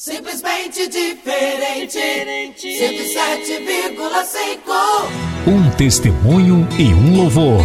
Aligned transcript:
Simplesmente 0.00 0.86
diferente. 0.86 1.98
107,5. 1.98 2.62
Um 5.44 5.68
testemunho 5.76 6.68
e 6.78 6.94
um 6.94 7.16
louvor. 7.16 7.60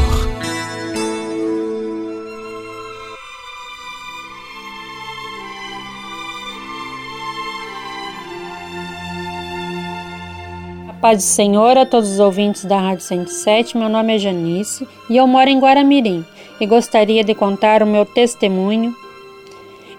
A 10.90 10.94
paz 10.94 11.18
do 11.20 11.22
Senhor 11.22 11.78
a 11.78 11.86
todos 11.86 12.14
os 12.14 12.20
ouvintes 12.20 12.66
da 12.66 12.80
Rádio 12.80 13.04
107. 13.04 13.78
Meu 13.78 13.90
nome 13.90 14.16
é 14.16 14.18
Janice 14.18 14.88
e 15.08 15.18
eu 15.18 15.28
moro 15.28 15.52
em 15.52 15.60
Guaramirim 15.60 16.26
e 16.60 16.66
gostaria 16.66 17.24
de 17.24 17.36
contar 17.36 17.84
o 17.84 17.86
meu 17.86 18.08
testemunho 18.08 19.03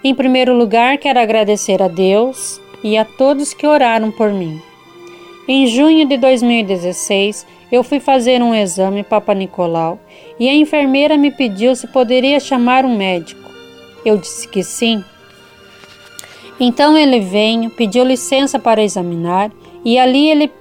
em 0.04 0.14
primeiro 0.14 0.54
lugar, 0.54 0.98
quero 0.98 1.18
agradecer 1.18 1.82
a 1.82 1.88
Deus 1.88 2.60
e 2.82 2.94
a 2.94 3.06
todos 3.06 3.54
que 3.54 3.66
oraram 3.66 4.10
por 4.10 4.30
mim. 4.30 4.60
Em 5.48 5.66
junho 5.66 6.06
de 6.06 6.18
2016, 6.18 7.46
eu 7.72 7.82
fui 7.82 7.98
fazer 7.98 8.42
um 8.42 8.54
exame 8.54 9.02
Papa 9.02 9.32
Nicolau 9.32 9.98
e 10.38 10.46
a 10.46 10.54
enfermeira 10.54 11.16
me 11.16 11.30
pediu 11.30 11.74
se 11.74 11.86
poderia 11.86 12.38
chamar 12.38 12.84
um 12.84 12.94
médico. 12.94 13.50
Eu 14.04 14.18
disse 14.18 14.46
que 14.46 14.62
sim. 14.62 15.02
Então 16.60 16.98
ele 16.98 17.20
veio, 17.20 17.70
pediu 17.70 18.04
licença 18.04 18.58
para 18.58 18.82
examinar 18.82 19.50
e 19.82 19.98
ali 19.98 20.28
ele 20.28 20.52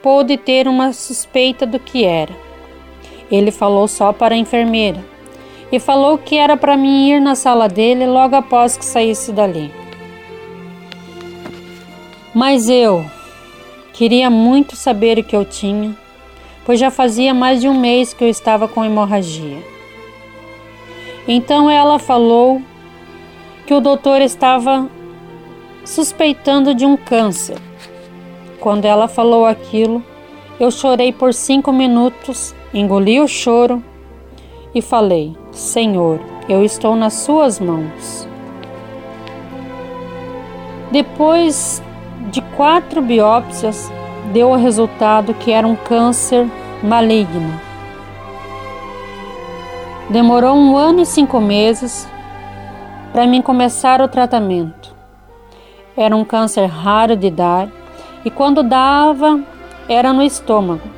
pôde 0.00 0.36
ter 0.36 0.68
uma 0.68 0.92
suspeita 0.92 1.66
do 1.66 1.80
que 1.80 2.04
era. 2.04 2.32
Ele 3.28 3.50
falou 3.50 3.88
só 3.88 4.12
para 4.12 4.36
a 4.36 4.38
enfermeira 4.38 5.11
e 5.72 5.80
falou 5.80 6.18
que 6.18 6.36
era 6.36 6.54
para 6.54 6.76
mim 6.76 7.08
ir 7.08 7.20
na 7.20 7.34
sala 7.34 7.66
dele 7.66 8.06
logo 8.06 8.36
após 8.36 8.76
que 8.76 8.84
saísse 8.84 9.32
dali. 9.32 9.72
Mas 12.34 12.68
eu 12.68 13.04
queria 13.94 14.28
muito 14.28 14.76
saber 14.76 15.18
o 15.18 15.24
que 15.24 15.34
eu 15.34 15.46
tinha, 15.46 15.96
pois 16.66 16.78
já 16.78 16.90
fazia 16.90 17.32
mais 17.32 17.62
de 17.62 17.68
um 17.68 17.78
mês 17.78 18.12
que 18.12 18.22
eu 18.22 18.28
estava 18.28 18.68
com 18.68 18.84
hemorragia. 18.84 19.58
Então 21.26 21.70
ela 21.70 21.98
falou 21.98 22.60
que 23.66 23.72
o 23.72 23.80
doutor 23.80 24.20
estava 24.20 24.90
suspeitando 25.84 26.74
de 26.74 26.84
um 26.84 26.96
câncer. 26.96 27.56
Quando 28.60 28.84
ela 28.84 29.08
falou 29.08 29.46
aquilo, 29.46 30.02
eu 30.60 30.70
chorei 30.70 31.12
por 31.12 31.32
cinco 31.32 31.72
minutos, 31.72 32.54
engoli 32.74 33.20
o 33.20 33.26
choro 33.26 33.82
e 34.74 34.80
falei: 34.80 35.41
Senhor, 35.52 36.18
eu 36.48 36.64
estou 36.64 36.96
nas 36.96 37.12
Suas 37.12 37.60
mãos. 37.60 38.26
Depois 40.90 41.82
de 42.30 42.40
quatro 42.56 43.02
biópsias, 43.02 43.92
deu 44.32 44.48
o 44.48 44.56
resultado 44.56 45.34
que 45.34 45.52
era 45.52 45.66
um 45.66 45.76
câncer 45.76 46.48
maligno. 46.82 47.60
Demorou 50.08 50.56
um 50.56 50.74
ano 50.74 51.02
e 51.02 51.06
cinco 51.06 51.38
meses 51.38 52.08
para 53.12 53.26
mim 53.26 53.42
começar 53.42 54.00
o 54.00 54.08
tratamento. 54.08 54.94
Era 55.94 56.16
um 56.16 56.24
câncer 56.24 56.64
raro 56.64 57.14
de 57.14 57.30
dar 57.30 57.68
e 58.24 58.30
quando 58.30 58.62
dava 58.62 59.38
era 59.86 60.14
no 60.14 60.22
estômago 60.22 60.88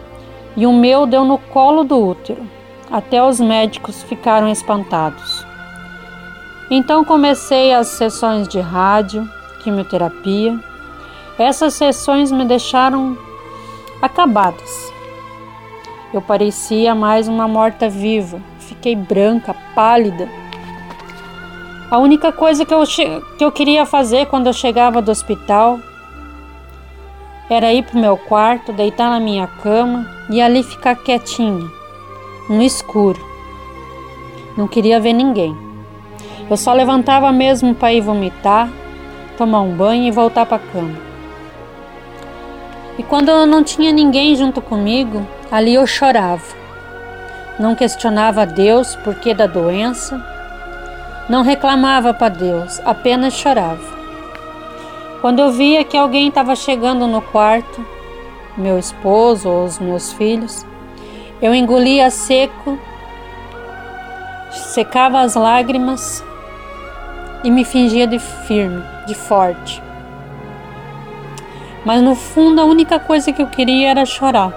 e 0.56 0.64
o 0.64 0.72
meu 0.72 1.06
deu 1.06 1.24
no 1.24 1.38
colo 1.38 1.82
do 1.82 1.98
útero. 1.98 2.53
Até 2.94 3.20
os 3.20 3.40
médicos 3.40 4.04
ficaram 4.04 4.48
espantados. 4.48 5.44
Então 6.70 7.04
comecei 7.04 7.74
as 7.74 7.88
sessões 7.88 8.46
de 8.46 8.60
rádio, 8.60 9.28
quimioterapia. 9.64 10.56
Essas 11.36 11.74
sessões 11.74 12.30
me 12.30 12.44
deixaram 12.44 13.18
acabadas. 14.00 14.92
Eu 16.12 16.22
parecia 16.22 16.94
mais 16.94 17.26
uma 17.26 17.48
morta-viva, 17.48 18.40
fiquei 18.60 18.94
branca, 18.94 19.56
pálida. 19.74 20.28
A 21.90 21.98
única 21.98 22.30
coisa 22.30 22.64
que 22.64 22.72
eu, 22.72 22.84
que 22.86 23.44
eu 23.44 23.50
queria 23.50 23.84
fazer 23.84 24.26
quando 24.26 24.46
eu 24.46 24.52
chegava 24.52 25.02
do 25.02 25.10
hospital 25.10 25.80
era 27.50 27.72
ir 27.72 27.82
para 27.82 27.98
o 27.98 28.00
meu 28.00 28.16
quarto, 28.16 28.72
deitar 28.72 29.10
na 29.10 29.18
minha 29.18 29.48
cama 29.48 30.08
e 30.30 30.40
ali 30.40 30.62
ficar 30.62 30.94
quietinha 30.94 31.68
no 32.48 32.62
escuro. 32.62 33.24
Não 34.56 34.68
queria 34.68 35.00
ver 35.00 35.12
ninguém. 35.12 35.56
Eu 36.48 36.56
só 36.56 36.72
levantava 36.72 37.32
mesmo 37.32 37.74
para 37.74 37.92
ir 37.92 38.00
vomitar, 38.00 38.68
tomar 39.36 39.60
um 39.60 39.74
banho 39.74 40.04
e 40.04 40.10
voltar 40.10 40.46
para 40.46 40.56
a 40.56 40.72
cama. 40.72 40.96
E 42.98 43.02
quando 43.02 43.30
eu 43.30 43.46
não 43.46 43.64
tinha 43.64 43.92
ninguém 43.92 44.36
junto 44.36 44.60
comigo, 44.60 45.26
ali 45.50 45.74
eu 45.74 45.86
chorava. 45.86 46.44
Não 47.58 47.74
questionava 47.74 48.46
Deus 48.46 48.94
por 48.96 49.14
que 49.14 49.32
da 49.32 49.46
doença, 49.46 50.22
não 51.28 51.42
reclamava 51.42 52.12
para 52.12 52.28
Deus, 52.28 52.80
apenas 52.84 53.32
chorava. 53.34 53.94
Quando 55.20 55.40
eu 55.40 55.50
via 55.50 55.82
que 55.84 55.96
alguém 55.96 56.28
estava 56.28 56.54
chegando 56.54 57.06
no 57.06 57.22
quarto, 57.22 57.84
meu 58.58 58.78
esposo 58.78 59.48
ou 59.48 59.64
os 59.64 59.78
meus 59.78 60.12
filhos, 60.12 60.66
eu 61.44 61.54
engolia 61.54 62.08
seco, 62.10 62.78
secava 64.50 65.20
as 65.20 65.34
lágrimas 65.34 66.24
e 67.44 67.50
me 67.50 67.66
fingia 67.66 68.06
de 68.06 68.18
firme, 68.18 68.82
de 69.06 69.14
forte. 69.14 69.82
Mas 71.84 72.00
no 72.00 72.14
fundo 72.14 72.62
a 72.62 72.64
única 72.64 72.98
coisa 72.98 73.30
que 73.30 73.42
eu 73.42 73.46
queria 73.46 73.90
era 73.90 74.06
chorar. 74.06 74.54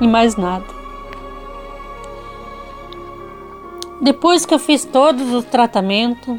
E 0.00 0.08
mais 0.08 0.34
nada. 0.34 0.66
Depois 4.00 4.44
que 4.44 4.52
eu 4.52 4.58
fiz 4.58 4.84
todos 4.84 5.32
os 5.32 5.44
tratamentos, 5.44 6.36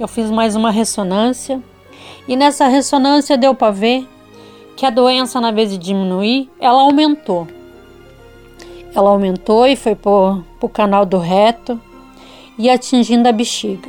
eu 0.00 0.08
fiz 0.08 0.32
mais 0.32 0.56
uma 0.56 0.72
ressonância. 0.72 1.62
E 2.26 2.34
nessa 2.34 2.66
ressonância 2.66 3.38
deu 3.38 3.54
para 3.54 3.70
ver 3.70 4.04
que 4.74 4.84
a 4.84 4.90
doença, 4.90 5.40
na 5.40 5.52
vez 5.52 5.70
de 5.70 5.78
diminuir, 5.78 6.50
ela 6.58 6.80
aumentou. 6.82 7.46
Ela 8.94 9.10
aumentou 9.10 9.66
e 9.66 9.76
foi 9.76 9.94
para 9.94 10.10
o 10.60 10.68
canal 10.68 11.04
do 11.04 11.18
reto 11.18 11.80
e 12.58 12.68
atingindo 12.68 13.28
a 13.28 13.32
bexiga. 13.32 13.88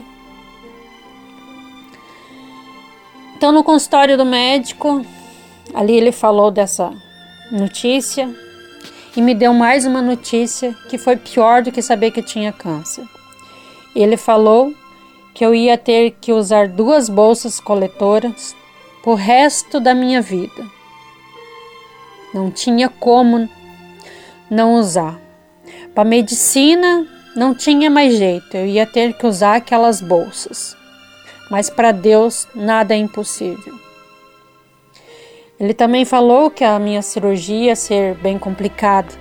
Então, 3.35 3.51
no 3.51 3.63
consultório 3.63 4.17
do 4.17 4.25
médico, 4.25 5.05
ali 5.73 5.95
ele 5.95 6.11
falou 6.11 6.51
dessa 6.51 6.91
notícia 7.51 8.29
e 9.15 9.21
me 9.21 9.33
deu 9.33 9.53
mais 9.53 9.85
uma 9.85 10.01
notícia 10.01 10.75
que 10.89 10.97
foi 10.97 11.15
pior 11.15 11.63
do 11.63 11.71
que 11.71 11.81
saber 11.81 12.11
que 12.11 12.21
tinha 12.21 12.51
câncer. 12.51 13.05
Ele 13.95 14.17
falou 14.17 14.73
que 15.33 15.45
eu 15.45 15.55
ia 15.55 15.77
ter 15.77 16.17
que 16.19 16.33
usar 16.33 16.67
duas 16.67 17.07
bolsas 17.07 17.59
coletoras 17.59 18.55
por 19.01 19.15
resto 19.15 19.79
da 19.79 19.93
minha 19.93 20.21
vida. 20.21 20.65
Não 22.33 22.51
tinha 22.51 22.89
como 22.89 23.49
não 24.49 24.75
usar. 24.75 25.19
Para 25.93 26.03
medicina 26.03 27.05
não 27.35 27.53
tinha 27.53 27.89
mais 27.89 28.15
jeito, 28.15 28.57
eu 28.57 28.65
ia 28.65 28.85
ter 28.85 29.13
que 29.13 29.25
usar 29.27 29.55
aquelas 29.55 30.01
bolsas. 30.01 30.75
Mas 31.49 31.69
para 31.69 31.91
Deus 31.91 32.47
nada 32.55 32.93
é 32.93 32.97
impossível. 32.97 33.73
Ele 35.59 35.73
também 35.73 36.05
falou 36.05 36.49
que 36.49 36.63
a 36.63 36.79
minha 36.79 37.01
cirurgia 37.01 37.65
ia 37.65 37.75
ser 37.75 38.15
bem 38.15 38.39
complicada, 38.39 39.13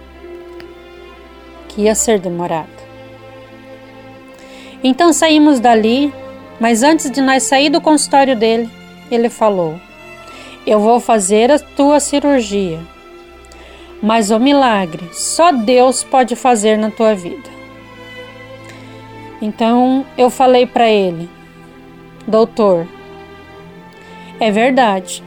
que 1.69 1.83
ia 1.83 1.94
ser 1.94 2.21
demorada. 2.21 2.78
Então 4.83 5.12
saímos 5.12 5.59
dali, 5.59 6.12
mas 6.61 6.83
antes 6.83 7.11
de 7.11 7.21
nós 7.21 7.43
sair 7.43 7.71
do 7.71 7.81
consultório 7.81 8.37
dele, 8.37 8.71
ele 9.11 9.28
falou: 9.28 9.81
Eu 10.64 10.79
vou 10.79 11.00
fazer 11.00 11.50
a 11.50 11.58
tua 11.58 11.99
cirurgia 11.99 12.79
mas 14.03 14.31
o 14.31 14.39
milagre 14.39 15.09
só 15.12 15.53
Deus 15.53 16.05
pode 16.05 16.37
fazer 16.37 16.77
na 16.77 16.91
tua 16.91 17.15
vida. 17.15 17.49
Então 19.41 20.05
eu 20.17 20.31
falei 20.31 20.67
para 20.67 20.89
ele, 20.89 21.29
doutor, 22.27 22.87
é 24.41 24.50
verdade. 24.50 25.23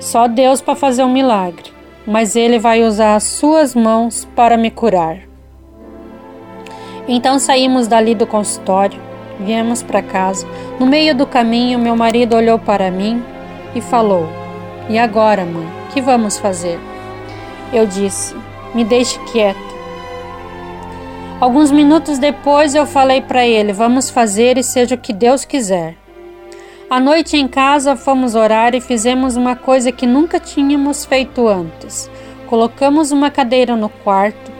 Só 0.00 0.28
Deus 0.28 0.60
para 0.60 0.76
fazer 0.76 1.02
um 1.02 1.12
milagre, 1.12 1.72
mas 2.06 2.36
Ele 2.36 2.58
vai 2.58 2.82
usar 2.84 3.16
as 3.16 3.24
suas 3.24 3.74
mãos 3.74 4.26
para 4.36 4.56
me 4.56 4.70
curar. 4.70 5.18
Então 7.08 7.38
saímos 7.38 7.88
dali 7.88 8.14
do 8.14 8.26
consultório, 8.26 9.00
viemos 9.40 9.82
para 9.82 10.02
casa. 10.02 10.46
No 10.78 10.86
meio 10.86 11.14
do 11.14 11.26
caminho, 11.26 11.78
meu 11.78 11.96
marido 11.96 12.36
olhou 12.36 12.58
para 12.58 12.90
mim 12.90 13.22
e 13.74 13.80
falou: 13.80 14.28
E 14.88 14.98
agora, 14.98 15.44
mãe, 15.44 15.66
que 15.92 16.00
vamos 16.00 16.38
fazer? 16.38 16.78
Eu 17.72 17.86
disse: 17.86 18.34
Me 18.74 18.84
deixe 18.84 19.18
quieta. 19.30 19.58
Alguns 21.40 21.70
minutos 21.70 22.18
depois 22.18 22.74
eu 22.74 22.86
falei 22.86 23.20
para 23.20 23.46
ele: 23.46 23.72
Vamos 23.72 24.10
fazer 24.10 24.56
e 24.58 24.62
seja 24.62 24.94
o 24.94 24.98
que 24.98 25.12
Deus 25.12 25.44
quiser. 25.44 25.96
À 26.88 27.00
noite 27.00 27.36
em 27.36 27.48
casa 27.48 27.96
fomos 27.96 28.34
orar 28.34 28.74
e 28.74 28.80
fizemos 28.80 29.36
uma 29.36 29.56
coisa 29.56 29.90
que 29.90 30.06
nunca 30.06 30.38
tínhamos 30.38 31.04
feito 31.04 31.48
antes. 31.48 32.08
Colocamos 32.46 33.10
uma 33.10 33.28
cadeira 33.28 33.74
no 33.74 33.88
quarto, 33.88 34.52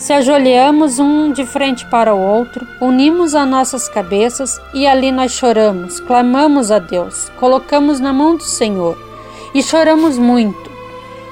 se 0.00 0.14
ajoelhamos 0.14 0.98
um 0.98 1.30
de 1.30 1.44
frente 1.44 1.84
para 1.90 2.14
o 2.14 2.18
outro, 2.18 2.66
unimos 2.80 3.34
as 3.34 3.46
nossas 3.46 3.86
cabeças 3.86 4.58
e 4.72 4.86
ali 4.86 5.12
nós 5.12 5.32
choramos, 5.32 6.00
clamamos 6.00 6.70
a 6.70 6.78
Deus, 6.78 7.28
colocamos 7.38 8.00
na 8.00 8.10
mão 8.10 8.34
do 8.34 8.42
Senhor 8.42 8.96
e 9.54 9.62
choramos 9.62 10.16
muito. 10.16 10.69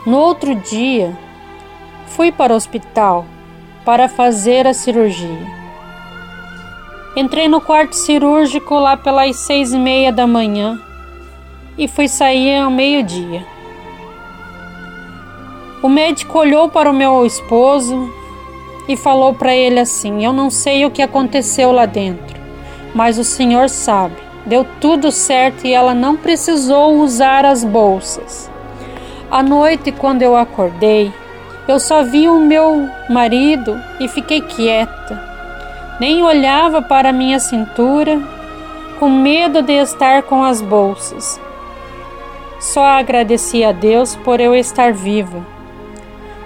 No 0.08 0.16
outro 0.20 0.54
dia, 0.54 1.14
fui 2.06 2.32
para 2.32 2.54
o 2.54 2.56
hospital 2.56 3.26
para 3.84 4.08
fazer 4.08 4.66
a 4.66 4.72
cirurgia. 4.72 5.46
Entrei 7.14 7.46
no 7.46 7.60
quarto 7.60 7.92
cirúrgico 7.92 8.74
lá 8.76 8.96
pelas 8.96 9.36
seis 9.36 9.74
e 9.74 9.78
meia 9.78 10.10
da 10.10 10.26
manhã 10.26 10.80
e 11.76 11.86
fui 11.86 12.08
sair 12.08 12.56
ao 12.56 12.70
meio-dia. 12.70 13.44
O 15.82 15.90
médico 15.90 16.38
olhou 16.38 16.70
para 16.70 16.90
o 16.90 16.94
meu 16.94 17.26
esposo 17.26 18.10
e 18.88 18.96
falou 18.96 19.34
para 19.34 19.54
ele 19.54 19.78
assim: 19.78 20.24
Eu 20.24 20.32
não 20.32 20.48
sei 20.48 20.86
o 20.86 20.90
que 20.90 21.02
aconteceu 21.02 21.70
lá 21.70 21.84
dentro, 21.84 22.40
mas 22.94 23.18
o 23.18 23.24
senhor 23.24 23.68
sabe. 23.68 24.16
Deu 24.46 24.64
tudo 24.80 25.12
certo 25.12 25.66
e 25.66 25.74
ela 25.74 25.92
não 25.92 26.16
precisou 26.16 26.94
usar 26.98 27.44
as 27.44 27.62
bolsas. 27.62 28.47
À 29.30 29.42
noite, 29.42 29.92
quando 29.92 30.22
eu 30.22 30.36
acordei, 30.36 31.12
eu 31.66 31.78
só 31.78 32.02
vi 32.02 32.28
o 32.28 32.40
meu 32.40 32.88
marido 33.08 33.78
e 34.00 34.08
fiquei 34.08 34.40
quieta 34.40 35.28
nem 35.98 36.22
olhava 36.22 36.80
para 36.80 37.12
minha 37.12 37.40
cintura, 37.40 38.20
com 39.00 39.08
medo 39.08 39.62
de 39.62 39.72
estar 39.72 40.22
com 40.22 40.44
as 40.44 40.62
bolsas. 40.62 41.40
Só 42.60 42.84
agradeci 42.84 43.64
a 43.64 43.72
Deus 43.72 44.14
por 44.16 44.40
eu 44.40 44.54
estar 44.54 44.92
viva. 44.92 45.44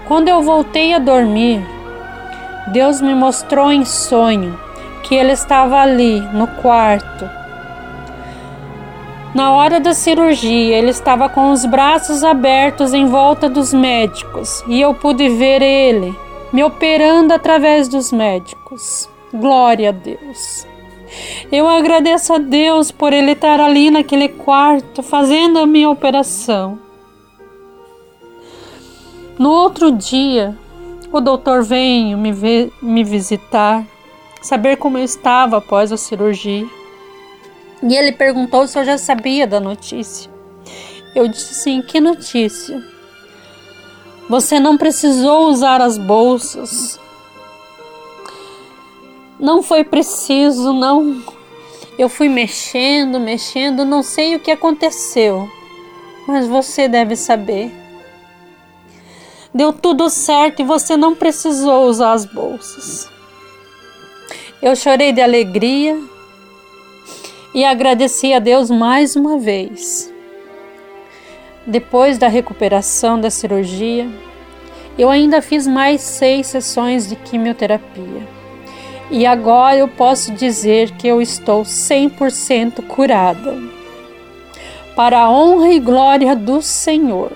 Quando 0.06 0.28
eu 0.28 0.42
voltei 0.42 0.94
a 0.94 0.98
dormir, 0.98 1.64
Deus 2.68 3.00
me 3.00 3.14
mostrou 3.14 3.70
em 3.72 3.84
sonho 3.84 4.58
que 5.02 5.14
Ele 5.14 5.32
estava 5.32 5.78
ali 5.78 6.20
no 6.32 6.46
quarto. 6.46 7.28
Na 9.34 9.52
hora 9.52 9.80
da 9.80 9.94
cirurgia, 9.94 10.76
ele 10.76 10.90
estava 10.90 11.28
com 11.28 11.52
os 11.52 11.64
braços 11.64 12.22
abertos 12.22 12.92
em 12.92 13.06
volta 13.06 13.48
dos 13.48 13.72
médicos 13.72 14.62
e 14.68 14.80
eu 14.80 14.92
pude 14.94 15.28
ver 15.30 15.62
ele 15.62 16.14
me 16.52 16.62
operando 16.62 17.32
através 17.32 17.88
dos 17.88 18.12
médicos. 18.12 19.08
Glória 19.32 19.88
a 19.88 19.92
Deus. 19.92 20.66
Eu 21.50 21.66
agradeço 21.66 22.34
a 22.34 22.38
Deus 22.38 22.90
por 22.90 23.12
Ele 23.12 23.32
estar 23.32 23.58
ali 23.60 23.90
naquele 23.90 24.28
quarto 24.28 25.02
fazendo 25.02 25.58
a 25.58 25.66
minha 25.66 25.88
operação. 25.88 26.78
No 29.38 29.50
outro 29.50 29.90
dia, 29.90 30.56
o 31.10 31.20
doutor 31.20 31.62
veio 31.62 32.16
me, 32.18 32.32
me 32.82 33.04
visitar, 33.04 33.84
saber 34.42 34.76
como 34.76 34.98
eu 34.98 35.04
estava 35.04 35.56
após 35.56 35.90
a 35.90 35.96
cirurgia. 35.96 36.66
E 37.82 37.96
ele 37.96 38.12
perguntou 38.12 38.66
se 38.66 38.78
eu 38.78 38.84
já 38.84 38.96
sabia 38.96 39.46
da 39.46 39.58
notícia. 39.58 40.30
Eu 41.14 41.26
disse 41.28 41.54
sim, 41.54 41.82
que 41.82 42.00
notícia? 42.00 42.82
Você 44.28 44.60
não 44.60 44.78
precisou 44.78 45.48
usar 45.48 45.80
as 45.80 45.98
bolsas, 45.98 46.98
não 49.38 49.60
foi 49.60 49.82
preciso, 49.82 50.72
não. 50.72 51.20
Eu 51.98 52.08
fui 52.08 52.28
mexendo, 52.28 53.18
mexendo, 53.18 53.84
não 53.84 54.02
sei 54.02 54.36
o 54.36 54.40
que 54.40 54.52
aconteceu, 54.52 55.50
mas 56.28 56.46
você 56.46 56.86
deve 56.86 57.16
saber. 57.16 57.72
Deu 59.52 59.72
tudo 59.72 60.08
certo 60.08 60.62
e 60.62 60.64
você 60.64 60.96
não 60.96 61.14
precisou 61.14 61.86
usar 61.88 62.12
as 62.12 62.24
bolsas. 62.24 63.10
Eu 64.62 64.76
chorei 64.76 65.12
de 65.12 65.20
alegria 65.20 66.00
e 67.54 67.64
agradeci 67.64 68.32
a 68.32 68.38
Deus 68.38 68.70
mais 68.70 69.16
uma 69.16 69.38
vez. 69.38 70.12
Depois 71.66 72.18
da 72.18 72.28
recuperação 72.28 73.20
da 73.20 73.30
cirurgia, 73.30 74.08
eu 74.98 75.10
ainda 75.10 75.40
fiz 75.40 75.66
mais 75.66 76.00
seis 76.00 76.46
sessões 76.46 77.08
de 77.08 77.16
quimioterapia 77.16 78.42
e 79.10 79.26
agora 79.26 79.76
eu 79.76 79.88
posso 79.88 80.32
dizer 80.32 80.90
que 80.92 81.06
eu 81.06 81.20
estou 81.20 81.62
100% 81.62 82.86
curada. 82.86 83.58
Para 84.96 85.20
a 85.20 85.30
honra 85.30 85.70
e 85.70 85.78
glória 85.78 86.34
do 86.34 86.62
Senhor. 86.62 87.32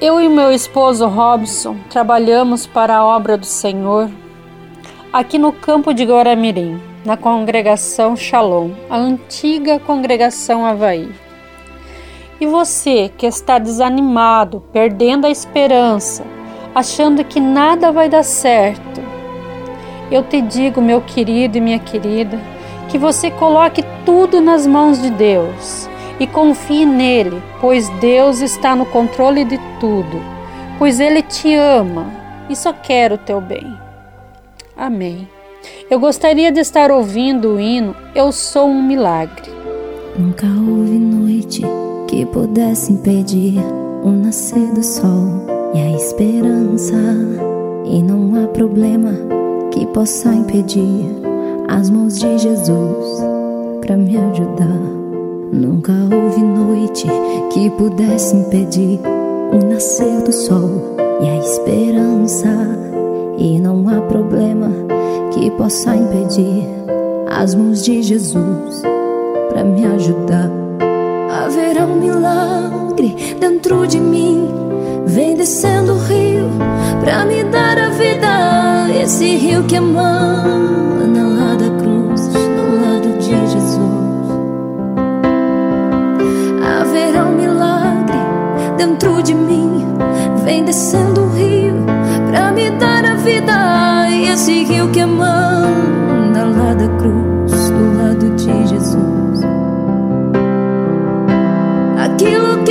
Eu 0.00 0.20
e 0.20 0.28
meu 0.28 0.52
esposo 0.52 1.06
Robson 1.06 1.76
trabalhamos 1.90 2.66
para 2.66 2.96
a 2.96 3.04
obra 3.04 3.36
do 3.36 3.46
Senhor 3.46 4.10
aqui 5.12 5.38
no 5.38 5.52
campo 5.52 5.92
de 5.92 6.04
Guaramirim, 6.04 6.80
na 7.04 7.16
congregação 7.16 8.16
Shalom, 8.16 8.70
a 8.88 8.96
antiga 8.96 9.80
congregação 9.80 10.64
Havaí. 10.64 11.10
E 12.40 12.46
você 12.46 13.10
que 13.18 13.26
está 13.26 13.58
desanimado, 13.58 14.62
perdendo 14.72 15.26
a 15.26 15.30
esperança, 15.30 16.24
achando 16.72 17.24
que 17.24 17.40
nada 17.40 17.90
vai 17.90 18.08
dar 18.08 18.22
certo. 18.22 19.02
Eu 20.12 20.22
te 20.22 20.40
digo, 20.40 20.80
meu 20.80 21.00
querido 21.00 21.58
e 21.58 21.60
minha 21.60 21.80
querida, 21.80 22.38
que 22.88 22.96
você 22.96 23.32
coloque 23.32 23.84
tudo 24.06 24.40
nas 24.40 24.64
mãos 24.64 25.02
de 25.02 25.10
Deus 25.10 25.88
e 26.20 26.26
confie 26.26 26.86
nele, 26.86 27.42
pois 27.60 27.88
Deus 27.98 28.40
está 28.40 28.76
no 28.76 28.86
controle 28.86 29.44
de 29.44 29.58
tudo, 29.80 30.22
pois 30.78 31.00
ele 31.00 31.20
te 31.20 31.52
ama 31.52 32.06
e 32.48 32.54
só 32.54 32.72
quer 32.72 33.12
o 33.12 33.18
teu 33.18 33.40
bem. 33.40 33.79
Amém. 34.80 35.28
Eu 35.90 36.00
gostaria 36.00 36.50
de 36.50 36.58
estar 36.58 36.90
ouvindo 36.90 37.56
o 37.56 37.60
hino 37.60 37.94
Eu 38.14 38.32
Sou 38.32 38.66
um 38.66 38.82
Milagre. 38.82 39.50
Nunca 40.18 40.46
houve 40.46 40.98
noite 40.98 41.60
que 42.08 42.24
pudesse 42.24 42.94
impedir 42.94 43.60
o 44.02 44.10
nascer 44.10 44.72
do 44.72 44.82
sol 44.82 45.44
e 45.74 45.78
a 45.80 45.90
esperança. 45.90 46.96
E 47.84 48.02
não 48.02 48.42
há 48.42 48.48
problema 48.48 49.12
que 49.70 49.84
possa 49.88 50.32
impedir 50.32 51.04
as 51.68 51.90
mãos 51.90 52.18
de 52.18 52.38
Jesus 52.38 53.22
para 53.82 53.98
me 53.98 54.16
ajudar. 54.16 54.80
Nunca 55.52 55.92
houve 55.92 56.42
noite 56.42 57.06
que 57.52 57.68
pudesse 57.68 58.34
impedir 58.34 58.98
o 59.52 59.62
nascer 59.62 60.22
do 60.22 60.32
sol 60.32 60.96
e 61.20 61.28
a 61.28 61.36
esperança. 61.36 62.89
E 63.40 63.58
não 63.58 63.88
há 63.88 64.00
problema 64.02 64.70
que 65.32 65.50
possa 65.50 65.96
impedir 65.96 66.64
as 67.28 67.56
mãos 67.56 67.82
de 67.82 68.02
Jesus 68.04 68.82
para 69.48 69.64
me 69.64 69.84
ajudar. 69.84 70.48
Haverá 71.44 71.84
um 71.86 71.96
milagre 71.96 73.16
dentro 73.40 73.86
de 73.86 73.98
mim 73.98 74.60
Vem 75.12 75.34
descendo 75.34 75.94
o 75.94 75.98
rio 75.98 76.48
pra 77.02 77.24
me 77.24 77.42
dar 77.42 77.76
a 77.76 77.88
vida. 77.88 78.88
Esse 79.02 79.36
rio 79.36 79.64
que 79.64 79.74
emana 79.74 81.26
lá 81.36 81.54
da 81.56 81.68
cruz, 81.82 82.28
do 82.28 82.80
lado 82.80 83.18
de 83.18 83.30
Jesus. 83.50 83.80
Haverá 86.64 87.24
um 87.24 87.34
milagre 87.34 88.18
dentro 88.76 89.20
de 89.20 89.34
mim. 89.34 89.84
Vem 90.44 90.64
descendo 90.64 91.22
o 91.22 91.28
rio 91.30 91.74
pra 92.30 92.52
me 92.52 92.70
dar 92.70 92.89
vida. 93.20 94.08
Esse 94.32 94.64
rio 94.64 94.88
que 94.90 95.00
emana 95.00 96.44
lá 96.56 96.74
da 96.74 96.88
cruz, 96.98 97.70
do 97.70 97.96
lado 97.98 98.30
de 98.36 98.66
Jesus. 98.66 99.40
Aquilo 101.98 102.64
que 102.64 102.70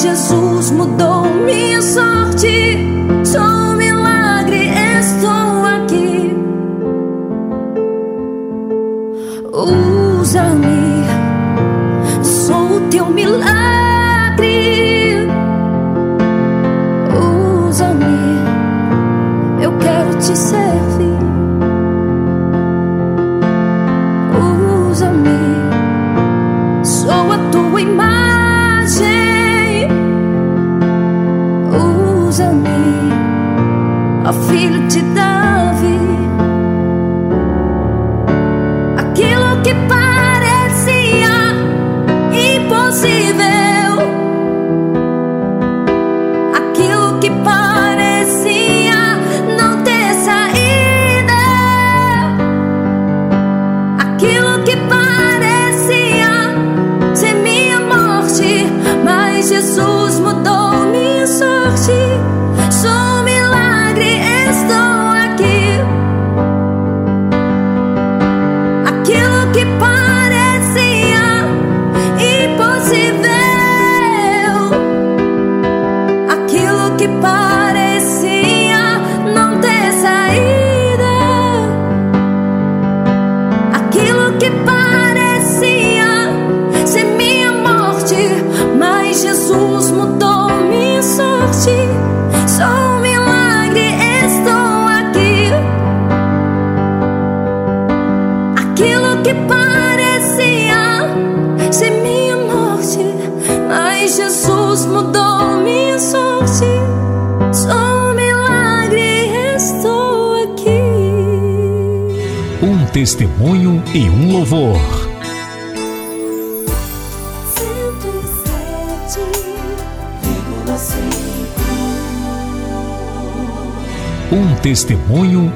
Jesus 0.00 0.70
mudou 0.70 1.24
minha 1.44 1.82
sorte. 1.82 2.78
Sou 3.24 3.40
um 3.42 3.76
milagre, 3.76 4.70
estou 4.98 5.64
aqui. 5.66 6.34
Usa-me, 9.52 11.04
sou 12.24 12.76
o 12.76 12.80
teu 12.88 13.06
milagre. 13.06 13.81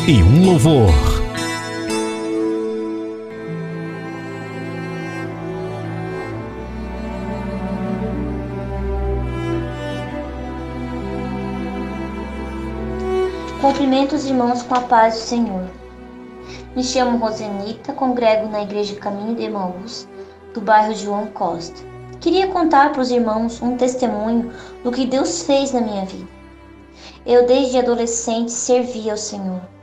E 0.08 0.22
um 0.22 0.46
louvor. 0.46 0.86
Cumprimento 13.60 14.14
os 14.14 14.26
irmãos 14.26 14.62
com 14.62 14.76
a 14.76 14.80
paz 14.82 15.14
do 15.14 15.20
Senhor. 15.22 15.68
Me 16.76 16.84
chamo 16.84 17.18
Rosenita, 17.18 17.92
congrego 17.92 18.48
na 18.48 18.62
Igreja 18.62 18.94
Caminho 18.94 19.34
de 19.34 19.42
Emaús, 19.42 20.06
do 20.54 20.60
bairro 20.60 20.94
João 20.94 21.26
Costa. 21.26 21.82
Queria 22.20 22.46
contar 22.46 22.92
para 22.92 23.02
os 23.02 23.10
irmãos 23.10 23.60
um 23.60 23.76
testemunho 23.76 24.52
do 24.84 24.92
que 24.92 25.04
Deus 25.04 25.42
fez 25.42 25.72
na 25.72 25.80
minha 25.80 26.04
vida. 26.04 26.28
Eu, 27.26 27.44
desde 27.44 27.78
adolescente, 27.78 28.52
servi 28.52 29.10
ao 29.10 29.16
Senhor. 29.16 29.75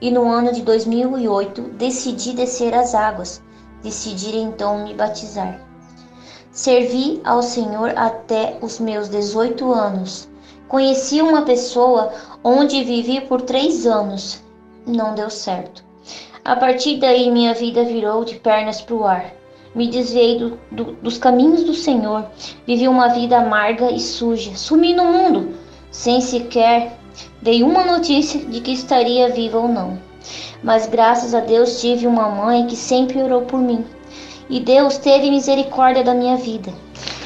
E 0.00 0.10
no 0.10 0.30
ano 0.30 0.52
de 0.52 0.62
2008, 0.62 1.62
decidi 1.78 2.32
descer 2.32 2.74
as 2.74 2.94
águas, 2.94 3.42
decidi 3.82 4.36
então 4.36 4.84
me 4.84 4.92
batizar. 4.92 5.60
Servi 6.52 7.20
ao 7.24 7.42
Senhor 7.42 7.92
até 7.96 8.58
os 8.60 8.78
meus 8.78 9.08
18 9.08 9.72
anos. 9.72 10.28
Conheci 10.68 11.20
uma 11.20 11.42
pessoa 11.42 12.12
onde 12.42 12.82
vivi 12.82 13.20
por 13.20 13.42
três 13.42 13.86
anos. 13.86 14.42
Não 14.86 15.14
deu 15.14 15.30
certo. 15.30 15.84
A 16.44 16.56
partir 16.56 16.98
daí, 16.98 17.30
minha 17.30 17.54
vida 17.54 17.84
virou 17.84 18.24
de 18.24 18.36
pernas 18.36 18.80
para 18.80 18.94
o 18.94 19.04
ar. 19.04 19.32
Me 19.74 19.88
desviei 19.88 20.38
do, 20.38 20.58
do, 20.70 20.84
dos 21.02 21.18
caminhos 21.18 21.64
do 21.64 21.74
Senhor. 21.74 22.26
Vivi 22.66 22.88
uma 22.88 23.08
vida 23.08 23.38
amarga 23.38 23.90
e 23.90 24.00
suja. 24.00 24.54
Sumi 24.56 24.94
no 24.94 25.04
mundo, 25.04 25.54
sem 25.90 26.20
sequer 26.20 26.98
dei 27.46 27.62
uma 27.62 27.84
notícia 27.84 28.40
de 28.40 28.60
que 28.60 28.72
estaria 28.72 29.28
viva 29.28 29.56
ou 29.56 29.68
não. 29.68 29.96
Mas 30.64 30.88
graças 30.88 31.32
a 31.32 31.38
Deus 31.38 31.80
tive 31.80 32.04
uma 32.04 32.28
mãe 32.28 32.66
que 32.66 32.74
sempre 32.74 33.22
orou 33.22 33.42
por 33.42 33.60
mim. 33.60 33.84
E 34.50 34.58
Deus 34.58 34.98
teve 34.98 35.30
misericórdia 35.30 36.02
da 36.02 36.12
minha 36.12 36.36
vida. 36.36 36.72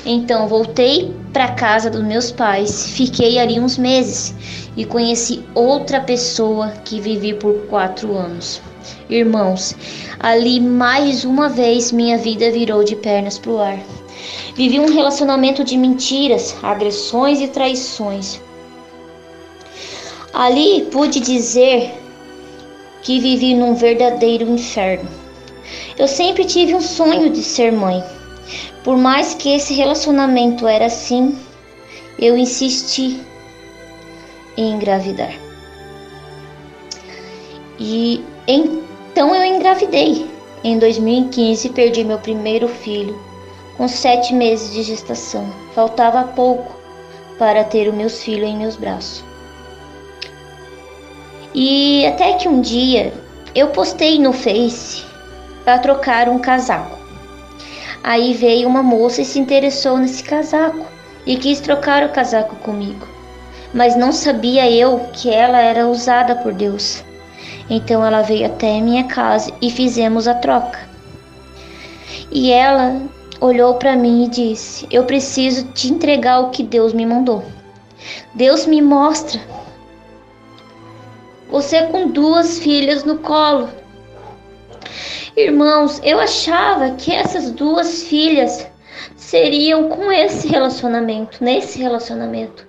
Então 0.05 0.47
voltei 0.47 1.15
para 1.33 1.53
casa 1.53 1.89
dos 1.89 2.03
meus 2.03 2.31
pais, 2.31 2.91
fiquei 2.91 3.39
ali 3.39 3.59
uns 3.59 3.79
meses 3.79 4.35
e 4.77 4.85
conheci 4.85 5.43
outra 5.55 6.03
pessoa 6.03 6.69
que 6.85 7.00
vivi 7.00 7.33
por 7.33 7.55
quatro 7.71 8.15
anos. 8.15 8.61
Irmãos, 9.09 9.75
ali 10.19 10.61
mais 10.61 11.25
uma 11.25 11.49
vez 11.49 11.93
minha 11.93 12.19
vida 12.19 12.50
virou 12.50 12.85
de 12.85 12.95
pernas 12.95 13.39
pro 13.39 13.59
ar. 13.59 13.79
Vivi 14.55 14.79
um 14.79 14.93
relacionamento 14.93 15.65
de 15.65 15.79
mentiras, 15.79 16.55
agressões 16.62 17.41
e 17.41 17.49
traições. 17.49 18.39
Ali 20.33 20.89
pude 20.93 21.19
dizer 21.21 21.93
que 23.03 23.19
vivi 23.19 23.55
num 23.55 23.75
verdadeiro 23.75 24.49
inferno. 24.49 25.09
Eu 25.99 26.07
sempre 26.07 26.45
tive 26.45 26.75
um 26.75 26.81
sonho 26.81 27.31
de 27.31 27.43
ser 27.43 27.73
mãe. 27.73 28.03
Por 28.85 28.97
mais 28.97 29.35
que 29.35 29.51
esse 29.51 29.75
relacionamento 29.75 30.67
era 30.67 30.87
assim, 30.87 31.37
eu 32.19 32.37
insisti 32.37 33.21
em 34.57 34.75
engravidar. 34.75 35.35
E 37.79 38.25
então 38.47 39.35
eu 39.35 39.45
engravidei. 39.45 40.29
Em 40.63 40.79
2015 40.79 41.71
perdi 41.71 42.05
meu 42.05 42.19
primeiro 42.19 42.69
filho 42.69 43.19
com 43.77 43.89
sete 43.89 44.35
meses 44.35 44.73
de 44.75 44.83
gestação. 44.83 45.51
Faltava 45.75 46.25
pouco 46.25 46.77
para 47.39 47.65
ter 47.65 47.89
os 47.89 47.95
meus 47.95 48.23
filhos 48.23 48.49
em 48.49 48.59
meus 48.59 48.77
braços. 48.77 49.30
E 51.54 52.07
até 52.07 52.35
que 52.35 52.49
um 52.49 52.61
dia 52.61 53.12
eu 53.54 53.69
postei 53.69 54.19
no 54.19 54.33
Face 54.33 55.04
para 55.64 55.78
trocar 55.78 56.28
um 56.28 56.38
casaco. 56.38 56.99
Aí 58.02 58.35
veio 58.35 58.69
uma 58.69 58.83
moça 58.83 59.21
e 59.21 59.25
se 59.25 59.38
interessou 59.38 59.99
nesse 59.99 60.23
casaco 60.23 60.87
e 61.26 61.37
quis 61.37 61.61
trocar 61.61 62.04
o 62.04 62.11
casaco 62.11 62.57
comigo. 62.57 63.07
Mas 63.75 63.97
não 63.97 64.12
sabia 64.12 64.71
eu 64.71 65.00
que 65.12 65.28
ela 65.28 65.61
era 65.61 65.87
usada 65.87 66.37
por 66.37 66.52
Deus. 66.52 67.04
Então 67.69 68.04
ela 68.04 68.23
veio 68.23 68.47
até 68.47 68.80
minha 68.80 69.04
casa 69.04 69.52
e 69.61 69.71
fizemos 69.71 70.26
a 70.26 70.35
troca. 70.35 70.88
E 72.30 72.50
ela 72.50 73.00
olhou 73.40 73.75
para 73.75 73.97
mim 73.97 74.25
e 74.25 74.28
disse: 74.28 74.87
Eu 74.90 75.04
preciso 75.04 75.64
te 75.73 75.92
entregar 75.92 76.40
o 76.40 76.50
que 76.50 76.62
Deus 76.62 76.92
me 76.92 77.04
mandou. 77.04 77.45
Deus 78.35 78.66
me 78.66 78.80
mostra 78.80 79.40
você 81.50 81.83
com 81.87 82.09
duas 82.09 82.59
filhas 82.59 83.04
no 83.04 83.19
colo. 83.19 83.69
Irmãos, 85.37 86.00
eu 86.02 86.19
achava 86.19 86.90
que 86.92 87.12
essas 87.12 87.50
duas 87.50 88.02
filhas 88.04 88.66
seriam 89.16 89.88
com 89.88 90.11
esse 90.11 90.49
relacionamento, 90.49 91.42
nesse 91.42 91.78
relacionamento. 91.78 92.66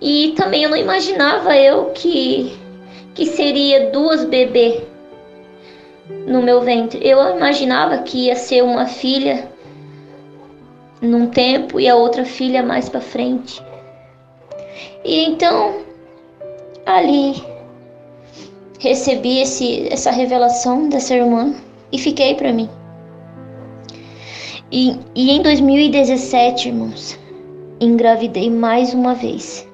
E 0.00 0.32
também 0.36 0.64
eu 0.64 0.70
não 0.70 0.76
imaginava 0.76 1.56
eu 1.56 1.86
que 1.90 2.58
que 3.14 3.26
seria 3.26 3.90
duas 3.90 4.24
bebês 4.24 4.82
no 6.26 6.42
meu 6.42 6.62
ventre. 6.62 7.06
Eu 7.06 7.36
imaginava 7.36 7.98
que 7.98 8.26
ia 8.26 8.36
ser 8.36 8.62
uma 8.62 8.86
filha 8.86 9.48
num 11.00 11.26
tempo 11.26 11.78
e 11.78 11.88
a 11.88 11.94
outra 11.94 12.24
filha 12.24 12.62
mais 12.62 12.88
para 12.88 13.00
frente. 13.00 13.62
E 15.04 15.24
então 15.24 15.82
ali 16.86 17.51
recebi 18.82 19.38
esse, 19.38 19.86
essa 19.92 20.10
revelação 20.10 20.88
dessa 20.88 21.14
irmã 21.14 21.54
e 21.92 21.98
fiquei 21.98 22.34
para 22.34 22.52
mim. 22.52 22.68
E, 24.72 24.96
e 25.14 25.30
em 25.30 25.40
2017, 25.40 26.68
irmãos, 26.68 27.16
engravidei 27.80 28.50
mais 28.50 28.92
uma 28.92 29.14
vez. 29.14 29.68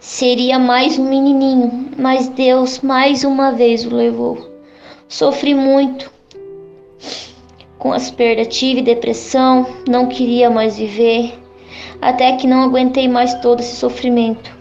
Seria 0.00 0.58
mais 0.58 0.98
um 0.98 1.08
menininho, 1.08 1.90
mas 1.96 2.28
Deus 2.28 2.80
mais 2.80 3.22
uma 3.22 3.52
vez 3.52 3.86
o 3.86 3.94
levou. 3.94 4.50
Sofri 5.08 5.54
muito 5.54 6.10
com 7.78 7.92
as 7.92 8.10
perdas, 8.10 8.48
tive 8.48 8.82
depressão, 8.82 9.64
não 9.88 10.08
queria 10.08 10.50
mais 10.50 10.76
viver, 10.76 11.38
até 12.00 12.32
que 12.32 12.48
não 12.48 12.62
aguentei 12.62 13.06
mais 13.06 13.34
todo 13.34 13.60
esse 13.60 13.76
sofrimento. 13.76 14.55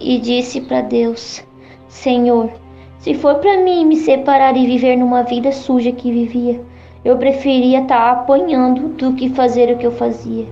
E 0.00 0.18
disse 0.18 0.60
para 0.60 0.80
Deus: 0.80 1.44
Senhor, 1.88 2.50
se 2.98 3.14
for 3.14 3.36
para 3.36 3.62
mim 3.62 3.84
me 3.84 3.96
separar 3.96 4.56
e 4.56 4.66
viver 4.66 4.96
numa 4.96 5.22
vida 5.22 5.50
suja 5.50 5.90
que 5.90 6.12
vivia, 6.12 6.60
eu 7.04 7.16
preferia 7.16 7.80
estar 7.80 7.96
tá 7.96 8.10
apanhando 8.12 8.88
do 8.90 9.14
que 9.14 9.30
fazer 9.30 9.72
o 9.72 9.78
que 9.78 9.86
eu 9.86 9.92
fazia. 9.92 10.46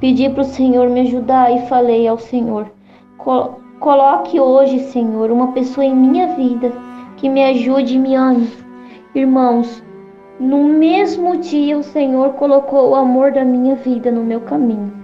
Pedi 0.00 0.28
para 0.28 0.42
o 0.42 0.44
Senhor 0.44 0.88
me 0.88 1.00
ajudar 1.00 1.54
e 1.54 1.66
falei 1.66 2.08
ao 2.08 2.18
Senhor: 2.18 2.70
Coloque 3.80 4.40
hoje, 4.40 4.80
Senhor, 4.80 5.30
uma 5.30 5.52
pessoa 5.52 5.84
em 5.84 5.94
minha 5.94 6.34
vida 6.34 6.72
que 7.16 7.28
me 7.28 7.44
ajude 7.44 7.94
e 7.94 7.98
me 7.98 8.14
ame. 8.14 8.48
Irmãos, 9.14 9.82
no 10.40 10.64
mesmo 10.64 11.36
dia 11.36 11.78
o 11.78 11.82
Senhor 11.82 12.30
colocou 12.34 12.90
o 12.90 12.94
amor 12.96 13.32
da 13.32 13.44
minha 13.44 13.74
vida 13.76 14.10
no 14.10 14.24
meu 14.24 14.40
caminho. 14.40 14.97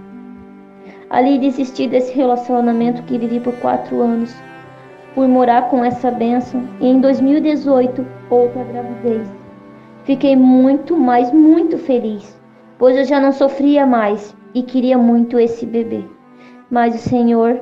Ali 1.09 1.37
desisti 1.37 1.87
desse 1.87 2.13
relacionamento 2.13 3.03
que 3.03 3.17
vivi 3.17 3.39
por 3.39 3.53
quatro 3.57 4.01
anos 4.01 4.35
por 5.13 5.27
morar 5.27 5.69
com 5.69 5.83
essa 5.83 6.11
bênção 6.11 6.67
e 6.81 6.87
em 6.87 6.99
2018 6.99 8.05
outra 8.29 8.63
gravidez. 8.65 9.27
Fiquei 10.03 10.35
muito, 10.35 10.97
mas 10.97 11.31
muito 11.31 11.77
feliz, 11.77 12.39
pois 12.77 12.97
eu 12.97 13.05
já 13.05 13.19
não 13.19 13.31
sofria 13.31 13.85
mais 13.85 14.35
e 14.53 14.61
queria 14.61 14.97
muito 14.97 15.39
esse 15.39 15.65
bebê. 15.65 16.03
Mas 16.69 16.95
o 16.95 16.97
Senhor 16.97 17.61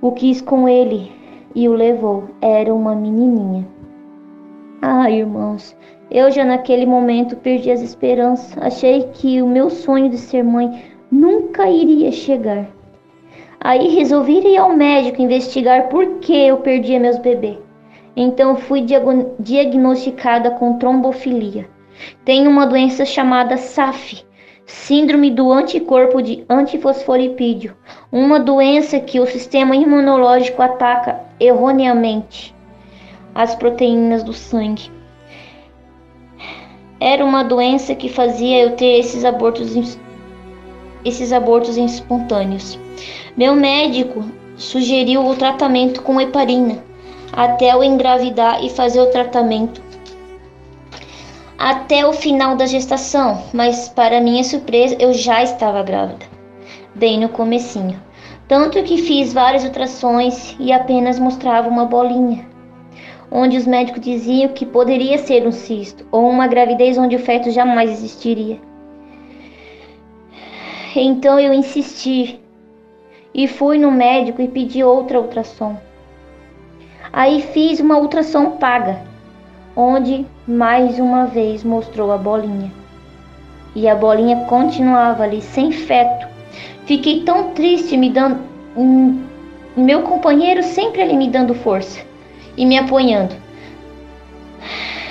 o 0.00 0.12
quis 0.12 0.42
com 0.42 0.68
ele 0.68 1.10
e 1.54 1.68
o 1.68 1.72
levou. 1.72 2.24
Era 2.40 2.74
uma 2.74 2.94
menininha. 2.94 3.66
Ah, 4.82 5.10
irmãos, 5.10 5.76
eu 6.10 6.30
já 6.30 6.44
naquele 6.44 6.84
momento 6.84 7.36
perdi 7.36 7.70
as 7.70 7.80
esperanças. 7.80 8.56
Achei 8.62 9.04
que 9.14 9.40
o 9.40 9.48
meu 9.48 9.70
sonho 9.70 10.10
de 10.10 10.18
ser 10.18 10.44
mãe 10.44 10.82
nunca 11.10 11.68
iria 11.68 12.10
chegar. 12.12 12.66
Aí 13.60 13.94
resolvi 13.96 14.38
ir 14.38 14.56
ao 14.56 14.76
médico 14.76 15.22
investigar 15.22 15.88
por 15.88 16.18
que 16.20 16.34
eu 16.34 16.58
perdia 16.58 17.00
meus 17.00 17.18
bebês. 17.18 17.58
Então 18.16 18.56
fui 18.56 18.84
diagnosticada 19.38 20.52
com 20.52 20.78
trombofilia. 20.78 21.68
Tenho 22.24 22.50
uma 22.50 22.66
doença 22.66 23.04
chamada 23.04 23.56
SAF, 23.56 24.24
Síndrome 24.66 25.30
do 25.30 25.52
anticorpo 25.52 26.20
de 26.20 26.44
antifosfolipídio, 26.50 27.76
uma 28.10 28.40
doença 28.40 28.98
que 28.98 29.20
o 29.20 29.26
sistema 29.26 29.76
imunológico 29.76 30.60
ataca 30.60 31.20
erroneamente 31.38 32.52
as 33.32 33.54
proteínas 33.54 34.24
do 34.24 34.32
sangue. 34.32 34.90
Era 36.98 37.24
uma 37.24 37.44
doença 37.44 37.94
que 37.94 38.08
fazia 38.08 38.64
eu 38.64 38.74
ter 38.74 38.98
esses 38.98 39.24
abortos 39.24 39.76
esses 41.06 41.32
abortos 41.32 41.76
espontâneos. 41.76 42.78
Meu 43.36 43.54
médico 43.54 44.24
sugeriu 44.56 45.24
o 45.26 45.36
tratamento 45.36 46.02
com 46.02 46.20
heparina 46.20 46.84
até 47.32 47.72
eu 47.72 47.84
engravidar 47.84 48.64
e 48.64 48.70
fazer 48.70 49.00
o 49.00 49.10
tratamento 49.10 49.82
até 51.58 52.06
o 52.06 52.12
final 52.12 52.56
da 52.56 52.66
gestação, 52.66 53.42
mas 53.52 53.88
para 53.88 54.20
minha 54.20 54.44
surpresa 54.44 54.96
eu 54.98 55.12
já 55.12 55.42
estava 55.42 55.82
grávida, 55.82 56.26
bem 56.94 57.18
no 57.18 57.28
comecinho. 57.28 58.00
Tanto 58.46 58.82
que 58.82 58.98
fiz 58.98 59.32
várias 59.32 59.64
ultrações 59.64 60.54
e 60.60 60.72
apenas 60.72 61.18
mostrava 61.18 61.68
uma 61.68 61.84
bolinha, 61.84 62.46
onde 63.30 63.56
os 63.56 63.66
médicos 63.66 64.00
diziam 64.00 64.50
que 64.50 64.64
poderia 64.64 65.18
ser 65.18 65.46
um 65.46 65.52
cisto 65.52 66.06
ou 66.12 66.28
uma 66.28 66.46
gravidez 66.46 66.96
onde 66.96 67.16
o 67.16 67.20
feto 67.20 67.50
jamais 67.50 67.90
existiria. 67.90 68.60
Então 71.00 71.38
eu 71.38 71.52
insisti 71.52 72.40
e 73.34 73.46
fui 73.46 73.78
no 73.78 73.90
médico 73.90 74.40
e 74.40 74.48
pedi 74.48 74.82
outra 74.82 75.20
ultrassom. 75.20 75.76
Aí 77.12 77.42
fiz 77.42 77.80
uma 77.80 77.98
ultrassom 77.98 78.52
paga, 78.52 79.00
onde 79.76 80.26
mais 80.46 80.98
uma 80.98 81.26
vez 81.26 81.62
mostrou 81.62 82.10
a 82.12 82.18
bolinha. 82.18 82.72
E 83.74 83.86
a 83.86 83.94
bolinha 83.94 84.46
continuava 84.46 85.24
ali 85.24 85.42
sem 85.42 85.70
feto. 85.70 86.26
Fiquei 86.86 87.22
tão 87.24 87.50
triste 87.50 87.96
me 87.96 88.08
dando 88.08 88.38
um, 88.76 89.22
meu 89.76 90.02
companheiro 90.02 90.62
sempre 90.62 91.02
ali 91.02 91.16
me 91.16 91.28
dando 91.28 91.54
força 91.54 92.00
e 92.56 92.64
me 92.64 92.78
apoiando. 92.78 93.34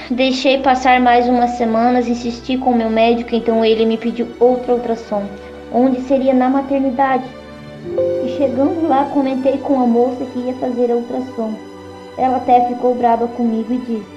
Deixei 0.09 0.59
passar 0.59 0.99
mais 0.99 1.27
umas 1.27 1.51
semanas, 1.51 2.07
insisti 2.07 2.57
com 2.57 2.73
meu 2.73 2.89
médico, 2.89 3.35
então 3.35 3.63
ele 3.63 3.85
me 3.85 3.97
pediu 3.97 4.27
outra 4.39 4.73
ultrassom, 4.73 5.23
onde 5.75 6.01
seria 6.03 6.33
na 6.33 6.49
maternidade. 6.49 7.25
E 8.23 8.29
chegando 8.37 8.87
lá, 8.87 9.09
comentei 9.13 9.57
com 9.57 9.79
a 9.79 9.85
moça 9.85 10.25
que 10.31 10.39
ia 10.39 10.53
fazer 10.53 10.89
a 10.89 10.95
ultrassom. 10.95 11.53
Ela 12.17 12.37
até 12.37 12.65
ficou 12.69 12.95
brava 12.95 13.27
comigo 13.27 13.73
e 13.73 13.77
disse: 13.79 14.07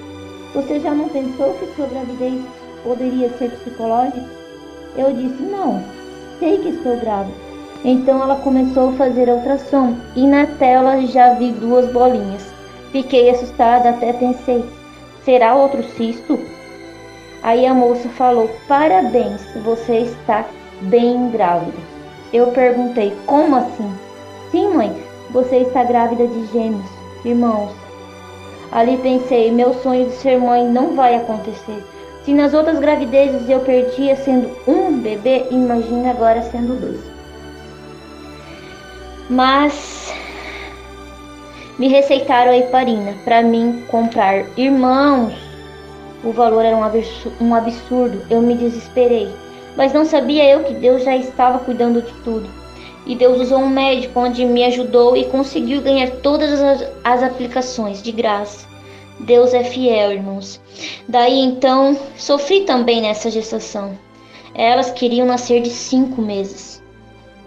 Você 0.55 0.79
já 0.79 0.91
não 0.91 1.09
pensou 1.09 1.53
que 1.55 1.75
sua 1.75 1.85
gravidez 1.87 2.41
poderia 2.83 3.29
ser 3.37 3.51
psicológica? 3.51 4.25
Eu 4.95 5.11
disse: 5.11 5.43
Não, 5.43 5.83
sei 6.39 6.57
que 6.59 6.69
estou 6.69 6.97
grávida. 6.97 7.37
Então 7.83 8.21
ela 8.21 8.37
começou 8.37 8.89
a 8.89 8.93
fazer 8.93 9.29
a 9.29 9.33
ultrassom 9.35 9.95
e 10.15 10.25
na 10.25 10.45
tela 10.45 11.01
já 11.07 11.33
vi 11.33 11.51
duas 11.51 11.91
bolinhas. 11.91 12.45
Fiquei 12.91 13.29
assustada, 13.29 13.89
até 13.89 14.13
pensei: 14.13 14.63
será 15.23 15.55
outro 15.55 15.83
cisto? 15.95 16.39
Aí 17.43 17.65
a 17.65 17.73
moça 17.73 18.09
falou: 18.09 18.49
Parabéns, 18.67 19.41
você 19.63 19.99
está 19.99 20.45
bem 20.81 21.29
grávida. 21.31 21.77
Eu 22.31 22.47
perguntei: 22.47 23.15
Como 23.25 23.55
assim? 23.55 23.93
Sim, 24.51 24.73
mãe, 24.73 24.95
você 25.31 25.57
está 25.57 25.83
grávida 25.83 26.27
de 26.27 26.45
gêmeos, 26.47 26.89
irmãos. 27.23 27.71
Ali 28.71 28.97
pensei: 28.97 29.51
Meu 29.51 29.73
sonho 29.75 30.05
de 30.05 30.15
ser 30.15 30.39
mãe 30.39 30.65
não 30.67 30.95
vai 30.95 31.15
acontecer. 31.15 31.83
Se 32.23 32.33
nas 32.33 32.53
outras 32.53 32.79
gravidezes 32.79 33.49
eu 33.49 33.61
perdia 33.61 34.15
sendo 34.15 34.51
um 34.67 34.99
bebê, 34.99 35.45
imagine 35.49 36.09
agora 36.09 36.41
sendo 36.43 36.79
dois. 36.79 36.99
Mas 39.29 40.13
me 41.79 41.87
receitaram 41.87 42.51
a 42.51 42.57
heparina 42.57 43.13
para 43.23 43.41
mim 43.41 43.83
comprar. 43.87 44.45
Irmãos, 44.57 45.33
o 46.23 46.31
valor 46.31 46.65
era 46.65 46.75
um 46.75 47.55
absurdo. 47.55 48.21
Eu 48.29 48.41
me 48.41 48.55
desesperei. 48.55 49.33
Mas 49.75 49.93
não 49.93 50.05
sabia 50.05 50.43
eu 50.43 50.63
que 50.63 50.73
Deus 50.73 51.03
já 51.03 51.15
estava 51.15 51.59
cuidando 51.59 52.01
de 52.01 52.11
tudo. 52.23 52.49
E 53.05 53.15
Deus 53.15 53.39
usou 53.39 53.59
um 53.59 53.69
médico 53.69 54.19
onde 54.19 54.45
me 54.45 54.63
ajudou 54.65 55.15
e 55.15 55.25
conseguiu 55.25 55.81
ganhar 55.81 56.11
todas 56.17 56.61
as, 56.61 56.87
as 57.03 57.23
aplicações 57.23 58.03
de 58.03 58.11
graça. 58.11 58.67
Deus 59.19 59.53
é 59.53 59.63
fiel, 59.63 60.11
irmãos. 60.11 60.61
Daí 61.07 61.39
então, 61.39 61.97
sofri 62.17 62.61
também 62.61 63.01
nessa 63.01 63.31
gestação. 63.31 63.97
Elas 64.53 64.91
queriam 64.91 65.25
nascer 65.25 65.61
de 65.61 65.69
cinco 65.69 66.21
meses. 66.21 66.81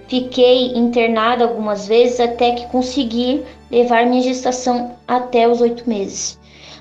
Fiquei 0.09 0.77
internada 0.77 1.45
algumas 1.45 1.87
vezes 1.87 2.21
até 2.21 2.53
que 2.53 2.67
consegui 2.67 3.43
levar 3.71 4.05
minha 4.05 4.23
gestação 4.23 4.97
até 5.09 5.49
os 5.49 5.61
oito 5.61 5.89
meses. 5.89 6.39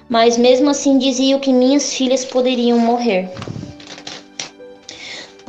Mas 0.09 0.37
mesmo 0.37 0.69
assim 0.69 0.97
diziam 0.97 1.39
que 1.39 1.53
minhas 1.53 1.93
filhas 1.93 2.25
poderiam 2.25 2.77
morrer 2.77 3.29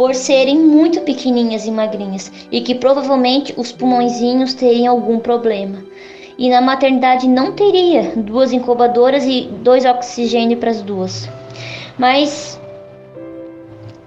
por 0.03 0.17
serem 0.17 0.59
muito 0.59 1.01
pequenininhas 1.03 1.65
e 1.65 1.71
magrinhas 1.71 2.33
e 2.51 2.61
que 2.61 2.75
provavelmente 2.75 3.55
os 3.57 3.71
pulmõezinhos 3.71 4.53
teriam 4.53 4.93
algum 4.93 5.21
problema. 5.21 5.79
E 6.37 6.51
na 6.51 6.61
maternidade 6.61 7.29
não 7.29 7.53
teria 7.53 8.11
duas 8.17 8.53
incubadoras 8.53 9.25
e 9.25 9.43
dois 9.62 9.85
oxigênio 9.85 10.57
para 10.57 10.71
as 10.71 10.83
duas. 10.83 11.31
Mas 11.97 12.61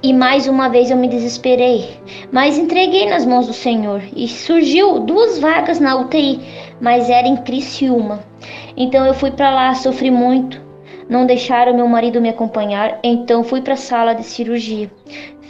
E 0.03 0.11
mais 0.11 0.49
uma 0.49 0.67
vez 0.67 0.91
eu 0.91 0.97
me 0.97 1.07
desesperei, 1.07 1.97
mas 2.29 2.57
entreguei 2.57 3.09
nas 3.09 3.25
mãos 3.25 3.47
do 3.47 3.53
Senhor 3.53 4.01
e 4.13 4.27
surgiu 4.27 4.99
duas 4.99 5.39
vagas 5.39 5.79
na 5.79 5.95
UTI, 5.95 6.41
mas 6.81 7.09
era 7.09 7.25
em 7.25 7.37
Criciúma. 7.37 8.19
Então 8.75 9.05
eu 9.05 9.13
fui 9.13 9.31
para 9.31 9.49
lá, 9.49 9.73
sofri 9.75 10.11
muito. 10.11 10.65
Não 11.07 11.27
deixaram 11.27 11.75
meu 11.75 11.87
marido 11.87 12.19
me 12.19 12.29
acompanhar, 12.29 12.99
então 13.03 13.43
fui 13.43 13.61
para 13.61 13.75
a 13.75 13.77
sala 13.77 14.13
de 14.13 14.23
cirurgia. 14.23 14.91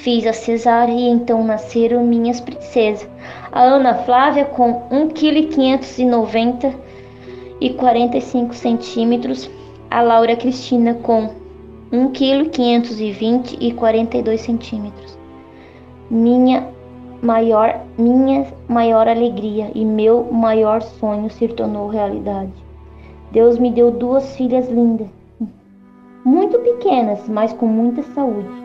Fiz 0.06 0.28
a 0.28 0.34
cesárea 0.34 0.94
e 0.94 1.10
então 1.10 1.44
nasceram 1.44 2.04
minhas 2.04 2.40
princesas. 2.40 3.10
A 3.52 3.64
Ana 3.64 3.96
Flávia 4.04 4.46
com 4.46 4.84
1,590 4.92 6.70
kg 6.70 6.78
e 7.60 7.72
45 7.72 8.54
centímetros. 8.54 9.50
A 9.90 10.04
Laura 10.04 10.36
Cristina 10.36 10.94
com 10.94 11.32
1,520 11.92 13.58
kg 13.58 13.66
e 13.66 13.72
42 13.72 14.42
centímetros. 14.42 15.18
Minha 16.12 16.70
maior, 17.24 17.82
minha 17.98 18.46
maior 18.68 19.08
alegria 19.08 19.72
e 19.74 19.84
meu 19.84 20.32
maior 20.32 20.84
sonho 20.84 21.32
se 21.32 21.48
tornou 21.48 21.88
realidade. 21.88 22.54
Deus 23.32 23.58
me 23.58 23.72
deu 23.72 23.90
duas 23.90 24.36
filhas 24.36 24.70
lindas, 24.70 25.08
muito 26.24 26.60
pequenas, 26.60 27.28
mas 27.28 27.52
com 27.54 27.66
muita 27.66 28.04
saúde 28.04 28.65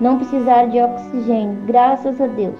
não 0.00 0.18
precisar 0.18 0.66
de 0.66 0.80
oxigênio, 0.80 1.58
graças 1.66 2.20
a 2.20 2.26
Deus. 2.26 2.58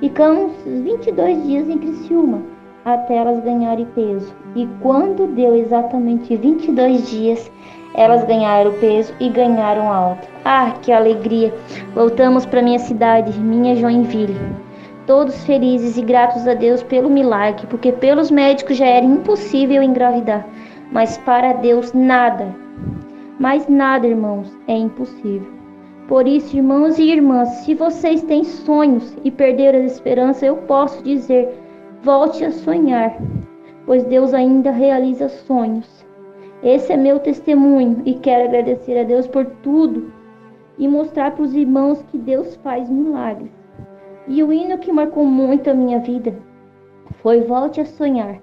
Ficamos 0.00 0.52
22 0.64 1.46
dias 1.46 1.68
em 1.68 1.78
Criciúma 1.78 2.54
até 2.84 3.16
elas 3.16 3.42
ganharem 3.42 3.86
peso. 3.94 4.32
E 4.54 4.68
quando 4.80 5.26
deu 5.34 5.56
exatamente 5.56 6.36
22 6.36 7.10
dias, 7.10 7.50
elas 7.94 8.24
ganharam 8.24 8.72
peso 8.74 9.14
e 9.18 9.28
ganharam 9.28 9.90
alta. 9.92 10.28
Ah, 10.44 10.74
que 10.82 10.92
alegria! 10.92 11.54
Voltamos 11.94 12.44
para 12.44 12.62
minha 12.62 12.78
cidade, 12.78 13.38
minha 13.38 13.74
Joinville. 13.76 14.36
Todos 15.06 15.44
felizes 15.44 15.96
e 15.96 16.02
gratos 16.02 16.46
a 16.46 16.54
Deus 16.54 16.82
pelo 16.82 17.10
milagre, 17.10 17.66
porque 17.68 17.92
pelos 17.92 18.30
médicos 18.30 18.76
já 18.76 18.86
era 18.86 19.04
impossível 19.04 19.82
engravidar, 19.82 20.46
mas 20.90 21.18
para 21.18 21.52
Deus 21.52 21.92
nada, 21.92 22.54
mas 23.38 23.68
nada, 23.68 24.06
irmãos, 24.06 24.50
é 24.66 24.74
impossível. 24.74 25.53
Por 26.08 26.28
isso, 26.28 26.54
irmãos 26.54 26.98
e 26.98 27.10
irmãs, 27.10 27.48
se 27.64 27.74
vocês 27.74 28.22
têm 28.22 28.44
sonhos 28.44 29.16
e 29.24 29.30
perderam 29.30 29.80
a 29.80 29.84
esperança, 29.84 30.44
eu 30.44 30.58
posso 30.58 31.02
dizer: 31.02 31.48
volte 32.02 32.44
a 32.44 32.52
sonhar, 32.52 33.16
pois 33.86 34.04
Deus 34.04 34.34
ainda 34.34 34.70
realiza 34.70 35.30
sonhos. 35.30 36.04
Esse 36.62 36.92
é 36.92 36.96
meu 36.96 37.18
testemunho 37.20 38.02
e 38.04 38.14
quero 38.14 38.44
agradecer 38.44 38.98
a 38.98 39.02
Deus 39.04 39.26
por 39.26 39.46
tudo 39.62 40.12
e 40.78 40.86
mostrar 40.86 41.30
para 41.30 41.42
os 41.42 41.54
irmãos 41.54 42.02
que 42.10 42.18
Deus 42.18 42.54
faz 42.56 42.90
milagres. 42.90 43.52
E 44.28 44.42
o 44.42 44.52
hino 44.52 44.78
que 44.78 44.92
marcou 44.92 45.24
muito 45.24 45.70
a 45.70 45.74
minha 45.74 46.00
vida 46.00 46.34
foi 47.22 47.40
Volte 47.42 47.80
a 47.80 47.84
Sonhar, 47.86 48.42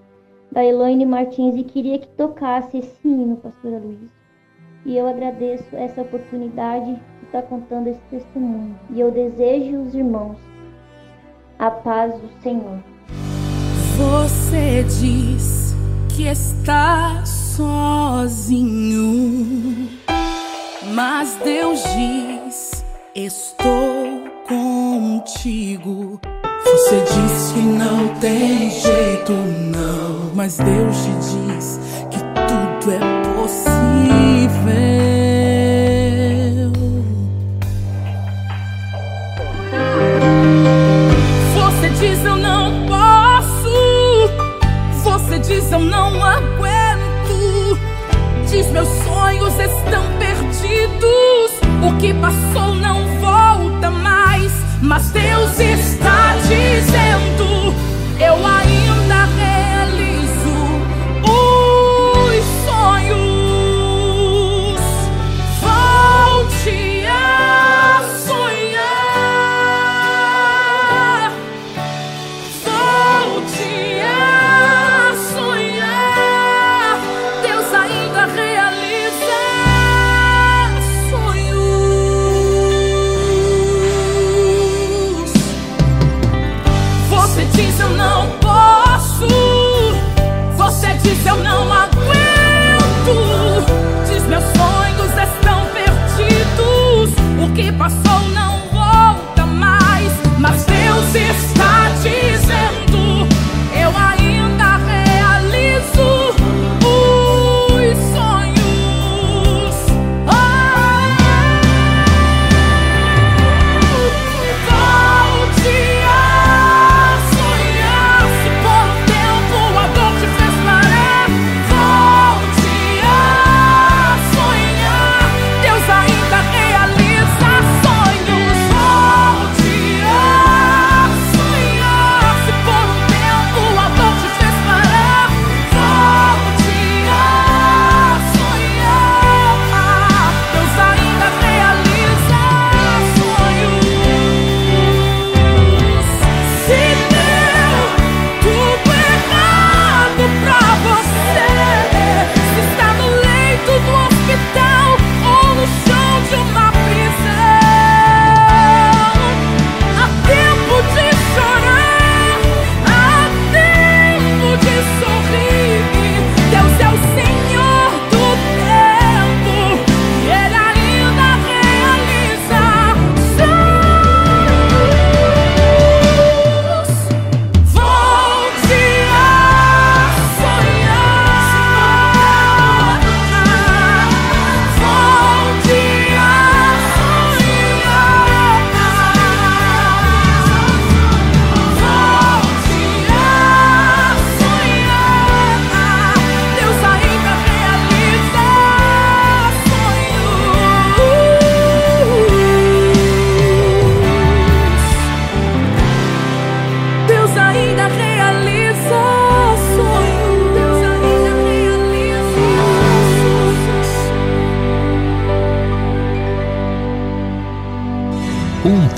da 0.52 0.64
Elaine 0.64 1.06
Martins, 1.06 1.56
e 1.56 1.64
queria 1.64 2.00
que 2.00 2.08
tocasse 2.10 2.78
esse 2.78 3.08
hino, 3.08 3.38
pastora 3.38 3.78
Luiz. 3.78 4.21
E 4.86 4.98
eu 4.98 5.08
agradeço 5.08 5.76
essa 5.76 6.02
oportunidade 6.02 7.00
está 7.32 7.42
contando 7.42 7.88
esse 7.88 8.02
testemunho. 8.10 8.78
E 8.90 9.00
eu 9.00 9.10
desejo 9.10 9.84
os 9.84 9.96
irmãos 9.96 10.38
a 11.58 11.72
paz 11.72 12.14
do 12.14 12.30
Senhor. 12.44 12.84
Você 13.98 14.84
diz 15.00 15.74
que 16.10 16.28
está 16.28 17.24
sozinho, 17.26 17.88
mas 20.94 21.40
Deus 21.44 21.82
diz: 21.84 22.84
Estou 23.16 24.26
contigo. 24.48 26.20
Você 26.66 27.02
diz 27.02 27.52
que 27.54 27.60
não 27.60 28.08
tem 28.20 28.70
jeito, 28.70 29.32
não, 29.32 30.34
mas 30.36 30.58
Deus 30.58 30.98
te 31.04 31.12
diz 31.12 31.80
que 32.10 32.20
tudo 32.20 32.92
é 32.92 33.00
possível. 33.36 34.21
Eu 45.72 45.80
não 45.80 46.24
aguento. 46.24 47.80
Diz 48.50 48.68
meus 48.72 48.88
sonhos 49.06 49.54
estão 49.58 50.04
perdidos. 50.20 51.52
O 51.82 51.98
que 51.98 52.14
passou 52.16 52.76
não 52.76 53.08
volta 53.20 53.90
mais. 53.90 54.52
Mas 54.82 55.12
Deus 55.12 55.60
está 55.60 56.36
dizendo: 56.38 57.51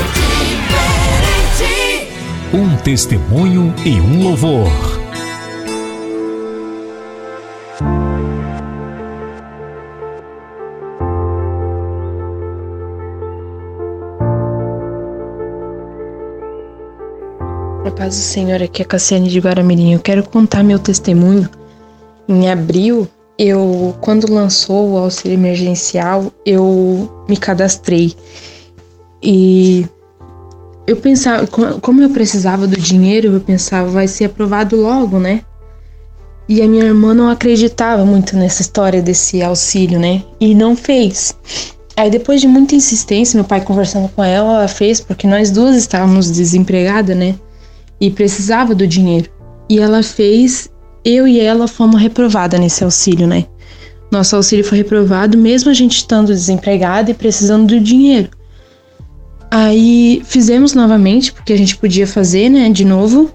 diferente. 1.58 2.54
Um 2.54 2.76
testemunho 2.84 3.74
e 3.84 4.00
um 4.00 4.22
louvor. 4.22 4.70
A 17.84 17.90
paz 17.90 18.14
do 18.14 18.22
Senhor, 18.22 18.62
aqui 18.62 18.82
é 18.82 18.84
a 18.84 18.88
Cassiane 18.88 19.28
de 19.28 19.40
Guaramirim. 19.40 19.94
Eu 19.94 19.98
quero 19.98 20.22
contar 20.22 20.62
meu 20.62 20.78
testemunho. 20.78 21.50
Em 22.32 22.50
abril, 22.50 23.06
eu, 23.38 23.94
quando 24.00 24.32
lançou 24.32 24.92
o 24.92 24.98
auxílio 24.98 25.34
emergencial, 25.34 26.32
eu 26.46 27.24
me 27.28 27.36
cadastrei. 27.36 28.14
E 29.22 29.86
eu 30.86 30.96
pensava, 30.96 31.46
co- 31.46 31.80
como 31.80 32.02
eu 32.02 32.10
precisava 32.10 32.66
do 32.66 32.80
dinheiro, 32.80 33.32
eu 33.34 33.40
pensava, 33.40 33.88
vai 33.88 34.08
ser 34.08 34.24
aprovado 34.24 34.76
logo, 34.76 35.18
né? 35.18 35.42
E 36.48 36.60
a 36.60 36.66
minha 36.66 36.84
irmã 36.84 37.14
não 37.14 37.28
acreditava 37.28 38.04
muito 38.04 38.36
nessa 38.36 38.62
história 38.62 39.00
desse 39.00 39.42
auxílio, 39.42 39.98
né? 39.98 40.24
E 40.40 40.54
não 40.54 40.74
fez. 40.74 41.36
Aí 41.96 42.10
depois 42.10 42.40
de 42.40 42.48
muita 42.48 42.74
insistência, 42.74 43.36
meu 43.36 43.44
pai 43.44 43.60
conversando 43.60 44.08
com 44.08 44.24
ela, 44.24 44.54
ela 44.54 44.68
fez, 44.68 45.00
porque 45.00 45.26
nós 45.26 45.50
duas 45.50 45.76
estávamos 45.76 46.30
desempregadas, 46.30 47.16
né? 47.16 47.36
e 48.02 48.10
precisava 48.10 48.74
do 48.74 48.84
dinheiro. 48.84 49.30
E 49.70 49.78
ela 49.78 50.02
fez, 50.02 50.68
eu 51.04 51.26
e 51.26 51.40
ela 51.40 51.66
fomos 51.66 52.00
reprovada 52.00 52.58
nesse 52.58 52.84
auxílio, 52.84 53.26
né? 53.26 53.46
Nosso 54.10 54.36
auxílio 54.36 54.64
foi 54.64 54.78
reprovado, 54.78 55.38
mesmo 55.38 55.70
a 55.70 55.74
gente 55.74 55.96
estando 55.96 56.28
desempregada 56.28 57.10
e 57.10 57.14
precisando 57.14 57.66
do 57.66 57.80
dinheiro. 57.80 58.28
Aí 59.50 60.22
fizemos 60.24 60.74
novamente, 60.74 61.32
porque 61.32 61.52
a 61.52 61.56
gente 61.56 61.76
podia 61.76 62.06
fazer, 62.06 62.48
né, 62.48 62.68
de 62.68 62.84
novo, 62.84 63.30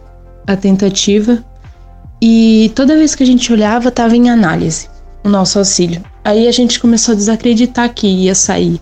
a 0.45 0.56
tentativa. 0.56 1.43
E 2.21 2.71
toda 2.75 2.95
vez 2.95 3.15
que 3.15 3.23
a 3.23 3.25
gente 3.25 3.51
olhava, 3.51 3.89
estava 3.89 4.15
em 4.15 4.30
análise 4.30 4.88
o 5.23 5.30
nosso 5.30 5.60
auxílio. 5.60 6.03
Aí 6.23 6.47
a 6.47 6.51
gente 6.51 6.80
começou 6.80 7.13
a 7.13 7.15
desacreditar 7.15 7.93
que 7.93 8.08
ia 8.08 8.36
sair. 8.36 8.80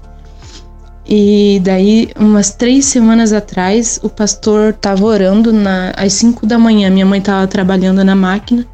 E 1.07 1.61
daí, 1.63 2.09
umas 2.19 2.51
três 2.51 2.85
semanas 2.85 3.31
atrás, 3.31 3.99
o 4.03 4.09
pastor 4.09 4.71
estava 4.71 5.05
orando 5.05 5.53
na, 5.53 5.91
às 5.95 6.13
cinco 6.13 6.45
da 6.45 6.57
manhã. 6.57 6.89
Minha 6.89 7.05
mãe 7.05 7.19
estava 7.19 7.47
trabalhando 7.47 8.03
na 8.03 8.15
máquina 8.15 8.65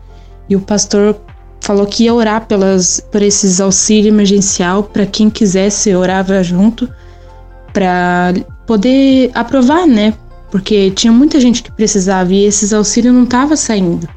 e 0.52 0.56
o 0.56 0.60
pastor 0.60 1.16
falou 1.62 1.86
que 1.86 2.04
ia 2.04 2.14
orar 2.14 2.46
pelas, 2.46 3.00
por 3.10 3.22
esses 3.22 3.62
auxílio 3.62 4.10
emergencial 4.10 4.84
para 4.84 5.06
quem 5.06 5.30
quisesse 5.30 5.96
orava 5.96 6.44
junto 6.44 6.90
para 7.72 8.34
poder 8.68 9.32
aprovar, 9.34 9.88
né? 9.88 10.14
Porque 10.52 10.92
tinha 10.92 11.14
muita 11.14 11.40
gente 11.40 11.64
que 11.64 11.72
precisava 11.72 12.34
e 12.34 12.44
esses 12.44 12.74
auxílios 12.74 13.14
não 13.14 13.24
estavam 13.24 13.56
saindo. 13.56 14.10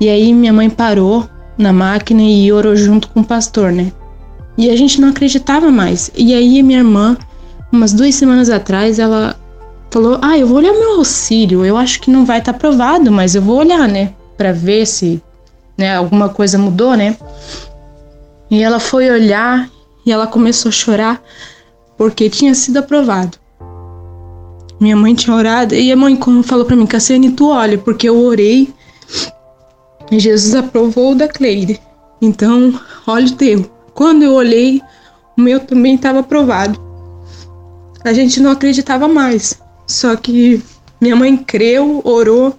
E 0.00 0.08
aí 0.08 0.34
minha 0.34 0.52
mãe 0.52 0.68
parou 0.68 1.28
na 1.56 1.72
máquina 1.72 2.22
e 2.22 2.52
orou 2.52 2.74
junto 2.74 3.08
com 3.10 3.20
o 3.20 3.24
pastor, 3.24 3.70
né? 3.70 3.92
E 4.58 4.70
a 4.70 4.76
gente 4.76 5.00
não 5.00 5.10
acreditava 5.10 5.70
mais. 5.70 6.10
E 6.16 6.34
aí 6.34 6.60
minha 6.64 6.80
irmã, 6.80 7.16
umas 7.70 7.92
duas 7.92 8.16
semanas 8.16 8.50
atrás, 8.50 8.98
ela 8.98 9.36
falou: 9.88 10.18
"Ah, 10.20 10.36
eu 10.36 10.48
vou 10.48 10.58
olhar 10.58 10.72
meu 10.72 10.96
auxílio. 10.96 11.64
Eu 11.64 11.76
acho 11.76 12.00
que 12.00 12.10
não 12.10 12.24
vai 12.24 12.40
estar 12.40 12.50
aprovado, 12.50 13.12
mas 13.12 13.36
eu 13.36 13.42
vou 13.42 13.58
olhar, 13.58 13.86
né, 13.86 14.12
para 14.36 14.52
ver 14.52 14.86
se, 14.86 15.22
né, 15.76 15.96
alguma 15.96 16.28
coisa 16.28 16.58
mudou, 16.58 16.96
né?" 16.96 17.16
E 18.50 18.62
ela 18.62 18.78
foi 18.78 19.10
olhar 19.10 19.68
e 20.04 20.12
ela 20.12 20.26
começou 20.26 20.68
a 20.68 20.72
chorar 20.72 21.22
porque 21.96 22.28
tinha 22.28 22.54
sido 22.54 22.78
aprovado. 22.78 23.38
Minha 24.80 24.96
mãe 24.96 25.14
tinha 25.14 25.36
orado 25.36 25.74
e 25.74 25.92
a 25.92 25.96
mãe 25.96 26.16
como 26.16 26.42
falou 26.42 26.64
para 26.64 26.76
mim: 26.76 26.86
"Cassiane, 26.86 27.32
tu 27.32 27.48
olha, 27.48 27.78
porque 27.78 28.08
eu 28.08 28.18
orei 28.18 28.72
e 30.10 30.18
Jesus 30.18 30.54
aprovou 30.54 31.12
o 31.12 31.14
da 31.14 31.28
Cleide. 31.28 31.80
Então, 32.20 32.78
olha 33.06 33.26
o 33.26 33.32
teu." 33.32 33.70
Quando 33.94 34.22
eu 34.22 34.32
olhei, 34.32 34.80
o 35.36 35.40
meu 35.40 35.60
também 35.60 35.94
estava 35.94 36.20
aprovado. 36.20 36.80
A 38.04 38.12
gente 38.12 38.40
não 38.40 38.50
acreditava 38.50 39.06
mais. 39.06 39.60
Só 39.86 40.16
que 40.16 40.62
minha 41.00 41.14
mãe 41.14 41.36
creu, 41.36 42.00
orou 42.04 42.54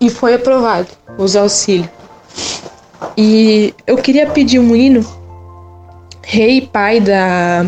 e 0.00 0.08
foi 0.08 0.34
aprovado 0.34 0.88
os 1.18 1.36
auxílios. 1.36 1.90
E 3.16 3.74
eu 3.86 3.96
queria 3.96 4.26
pedir 4.26 4.58
um 4.58 4.74
hino, 4.74 5.04
Rei 6.22 6.58
e 6.58 6.66
Pai 6.66 7.00
da 7.00 7.66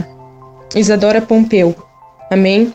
Isadora 0.74 1.20
Pompeu. 1.20 1.74
Amém? 2.30 2.72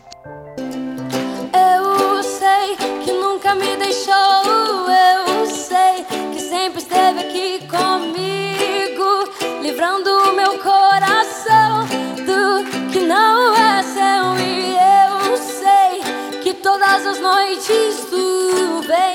Eu 1.54 2.24
sei 2.24 2.76
que 3.04 3.12
nunca 3.12 3.56
me 3.56 3.76
deixou. 3.78 4.14
Eu 4.14 5.46
sei 5.48 6.06
que 6.34 6.42
sempre 6.42 6.80
esteve 6.80 7.22
aqui 7.22 7.68
comigo, 7.68 9.30
livrando 9.62 10.34
meu 10.36 10.60
coração 10.60 11.86
do 12.18 12.92
que 12.92 13.00
não 13.00 13.56
é 13.56 13.82
seu. 13.84 14.38
E 14.46 14.76
eu 14.76 15.38
sei 15.38 16.42
que 16.42 16.54
todas 16.54 17.06
as 17.06 17.20
noites 17.20 18.07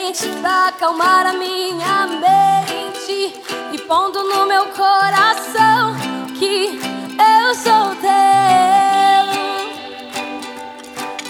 vem 0.03 0.13
pra 0.41 0.69
acalmar 0.69 1.27
a 1.27 1.33
minha 1.33 2.07
mente 2.09 3.41
e 3.73 3.79
pondo 3.87 4.21
no 4.25 4.47
meu 4.47 4.67
coração 4.67 5.95
que 6.37 6.81
eu 7.19 7.55
sou 7.55 7.95
teu. 8.01 8.11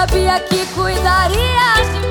Sabia 0.07 0.39
que 0.45 0.65
cuidarias 0.75 1.93
de 1.93 2.04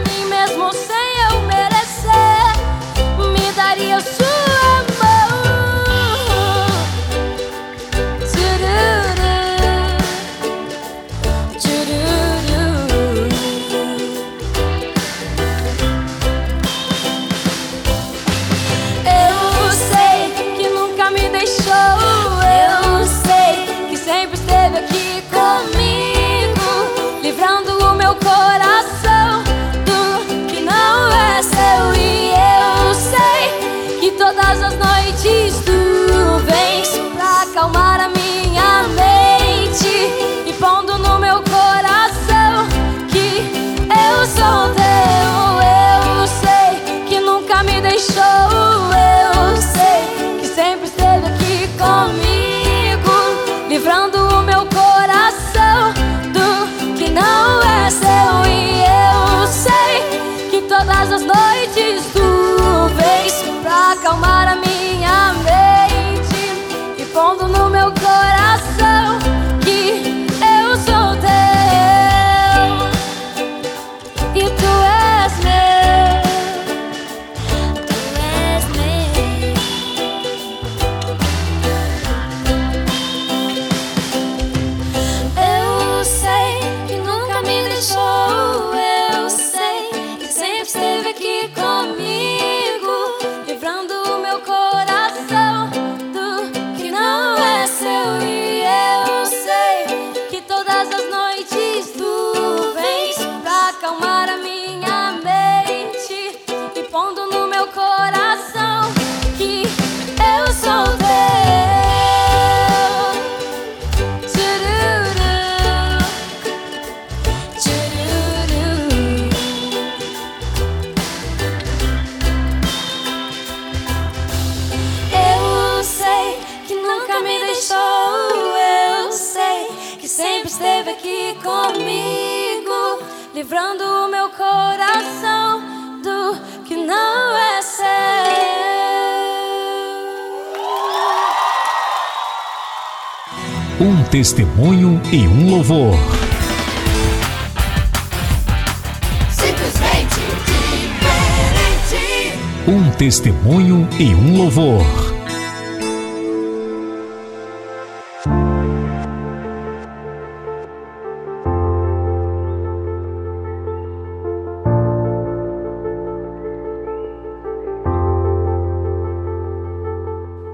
testemunho 153.04 153.86
e 154.00 154.16
um 154.16 154.38
louvor. 154.38 154.82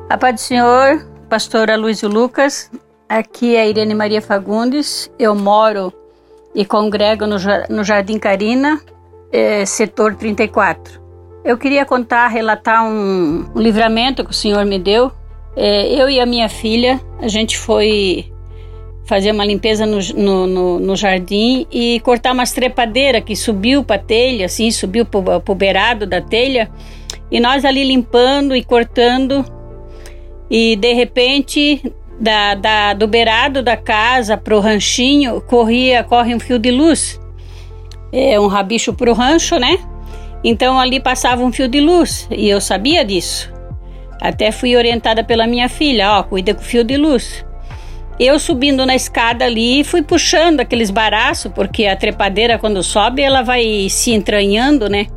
A 0.09 0.17
paz 0.17 0.33
do 0.33 0.39
Senhor, 0.39 1.05
pastora 1.29 1.77
Luiz 1.77 2.01
Lucas, 2.01 2.71
aqui 3.07 3.55
é 3.55 3.69
Irene 3.69 3.93
Maria 3.93 4.23
Fagundes, 4.23 5.12
eu 5.19 5.35
moro 5.35 5.93
e 6.55 6.65
congrego 6.65 7.25
no 7.27 7.83
Jardim 7.83 8.17
Carina, 8.17 8.81
eh, 9.31 9.67
setor 9.67 10.15
34. 10.15 10.98
Eu 11.43 11.58
queria 11.58 11.86
contar, 11.86 12.28
relatar 12.28 12.86
um, 12.86 13.45
um 13.56 13.60
livramento 13.62 14.23
que 14.23 14.32
o 14.32 14.34
Senhor 14.34 14.65
me 14.65 14.78
deu. 14.78 15.12
Eh, 15.56 15.93
eu 16.02 16.10
e 16.10 16.19
a 16.19 16.25
minha 16.25 16.49
filha, 16.49 16.99
a 17.21 17.28
gente 17.28 17.58
foi 17.58 18.32
fazer 19.06 19.32
uma 19.32 19.43
limpeza 19.45 19.86
no, 19.86 19.97
no, 20.15 20.45
no- 20.47 20.80
no 20.80 20.95
jardim 20.95 21.65
e 21.71 21.99
cortar 22.02 22.32
umas 22.34 22.52
trepadeiras 22.52 23.23
que 23.23 23.36
subiu 23.36 23.84
para 23.84 23.95
a 23.95 23.99
telha, 24.04 24.45
assim, 24.45 24.69
subiu 24.69 25.06
para 25.06 25.41
o 25.52 25.56
beirado 25.56 26.06
da 26.06 26.21
telha. 26.21 26.69
E 27.32 27.39
nós 27.39 27.65
ali 27.65 27.84
limpando 27.84 28.56
e 28.56 28.63
cortando 28.63 29.43
e 30.49 30.75
de 30.75 30.93
repente, 30.93 31.82
da, 32.19 32.54
da- 32.54 32.93
do 32.93 33.08
beirado 33.08 33.63
da 33.63 33.75
casa 33.78 34.38
pro 34.38 34.60
ranchinho, 34.60 35.41
corria, 35.41 36.04
corre 36.04 36.36
um 36.36 36.39
fio 36.39 36.60
de 36.60 36.69
luz. 36.69 37.19
É 38.12 38.39
um 38.39 38.47
rabicho 38.47 38.93
pro 38.93 39.13
rancho, 39.13 39.58
né? 39.58 39.80
Então 40.43 40.80
ali 40.80 40.99
passava 40.99 41.43
um 41.43 41.52
fio 41.52 41.67
de 41.67 41.80
luz 41.80 42.28
e 42.32 42.49
eu 42.49 42.62
sabia 42.62 43.04
disso. 43.04 43.52
Até 44.21 44.52
fui 44.52 44.75
orientada 44.75 45.23
pela 45.23 45.47
minha 45.47 45.69
filha, 45.69 46.12
ó, 46.12 46.23
cuida 46.23 46.54
com 46.54 46.62
o 46.62 46.65
fio 46.65 46.84
de 46.84 46.97
luz. 46.97 47.45
Eu 48.19 48.38
subindo 48.38 48.86
na 48.86 48.95
escada 48.95 49.45
ali, 49.45 49.82
fui 49.84 50.02
puxando 50.02 50.60
aqueles 50.60 50.89
baraços, 50.89 51.49
porque 51.54 51.86
a 51.86 51.95
trepadeira 51.95 52.60
quando 52.60 52.84
sobe, 52.84 53.21
ela 53.21 53.41
vai 53.41 53.88
se 53.89 54.12
entranhando, 54.12 54.89
né? 54.89 55.08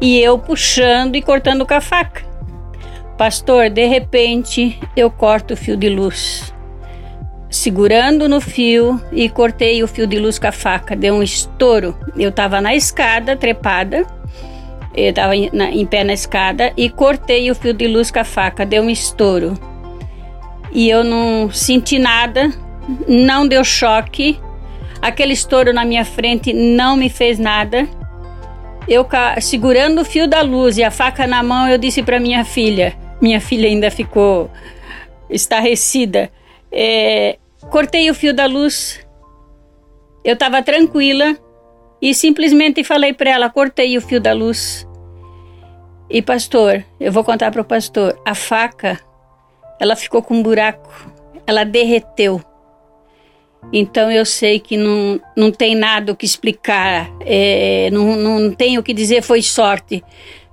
E 0.00 0.18
eu 0.18 0.36
puxando 0.36 1.14
e 1.14 1.22
cortando 1.22 1.64
com 1.64 1.74
a 1.74 1.80
faca. 1.80 2.28
Pastor, 3.16 3.70
de 3.70 3.86
repente 3.86 4.80
eu 4.96 5.10
corto 5.10 5.54
o 5.54 5.56
fio 5.56 5.76
de 5.76 5.88
luz. 5.88 6.52
Segurando 7.48 8.28
no 8.28 8.40
fio 8.40 9.00
e 9.12 9.28
cortei 9.28 9.82
o 9.82 9.88
fio 9.88 10.06
de 10.06 10.18
luz 10.18 10.38
com 10.38 10.46
a 10.48 10.52
faca. 10.52 10.96
Deu 10.96 11.14
um 11.14 11.22
estouro. 11.22 11.96
Eu 12.16 12.30
estava 12.30 12.60
na 12.60 12.74
escada, 12.74 13.36
trepada. 13.36 14.06
Eu 14.94 15.10
estava 15.10 15.36
em, 15.36 15.50
em 15.72 15.86
pé 15.86 16.02
na 16.02 16.12
escada 16.12 16.72
e 16.76 16.90
cortei 16.90 17.50
o 17.50 17.54
fio 17.54 17.72
de 17.72 17.86
luz 17.86 18.10
com 18.10 18.18
a 18.18 18.24
faca. 18.24 18.66
Deu 18.66 18.82
um 18.82 18.90
estouro. 18.90 19.54
E 20.72 20.88
eu 20.88 21.02
não 21.02 21.50
senti 21.50 21.98
nada, 21.98 22.50
não 23.08 23.46
deu 23.46 23.64
choque. 23.64 24.38
Aquele 25.00 25.32
estouro 25.32 25.72
na 25.72 25.84
minha 25.84 26.04
frente 26.04 26.52
não 26.52 26.96
me 26.96 27.08
fez 27.08 27.38
nada. 27.38 27.88
Eu 28.88 29.06
segurando 29.40 30.00
o 30.00 30.04
fio 30.04 30.26
da 30.26 30.42
luz 30.42 30.76
e 30.76 30.82
a 30.82 30.90
faca 30.90 31.26
na 31.26 31.42
mão, 31.42 31.68
eu 31.68 31.78
disse 31.78 32.02
para 32.02 32.18
minha 32.18 32.44
filha. 32.44 32.94
Minha 33.20 33.40
filha 33.40 33.68
ainda 33.68 33.90
ficou 33.90 34.50
estarrecida. 35.28 36.30
É, 36.72 37.38
cortei 37.70 38.10
o 38.10 38.14
fio 38.14 38.34
da 38.34 38.46
luz. 38.46 39.04
Eu 40.24 40.34
estava 40.34 40.62
tranquila 40.62 41.36
e 42.00 42.14
simplesmente 42.14 42.84
falei 42.84 43.12
para 43.12 43.30
ela: 43.30 43.50
cortei 43.50 43.96
o 43.96 44.00
fio 44.00 44.20
da 44.20 44.32
luz. 44.32 44.86
E 46.08 46.20
pastor, 46.20 46.84
eu 46.98 47.12
vou 47.12 47.22
contar 47.22 47.50
para 47.50 47.60
o 47.60 47.64
pastor: 47.64 48.20
a 48.24 48.34
faca, 48.34 48.98
ela 49.78 49.94
ficou 49.94 50.22
com 50.22 50.34
um 50.34 50.42
buraco, 50.42 50.90
ela 51.46 51.64
derreteu. 51.64 52.42
Então 53.72 54.10
eu 54.10 54.24
sei 54.24 54.58
que 54.58 54.76
não, 54.76 55.20
não 55.36 55.52
tem 55.52 55.74
nada 55.74 56.12
o 56.12 56.16
que 56.16 56.24
explicar, 56.24 57.10
é, 57.20 57.90
não, 57.92 58.16
não 58.16 58.52
tenho 58.52 58.80
o 58.80 58.82
que 58.82 58.94
dizer, 58.94 59.22
foi 59.22 59.42
sorte, 59.42 60.02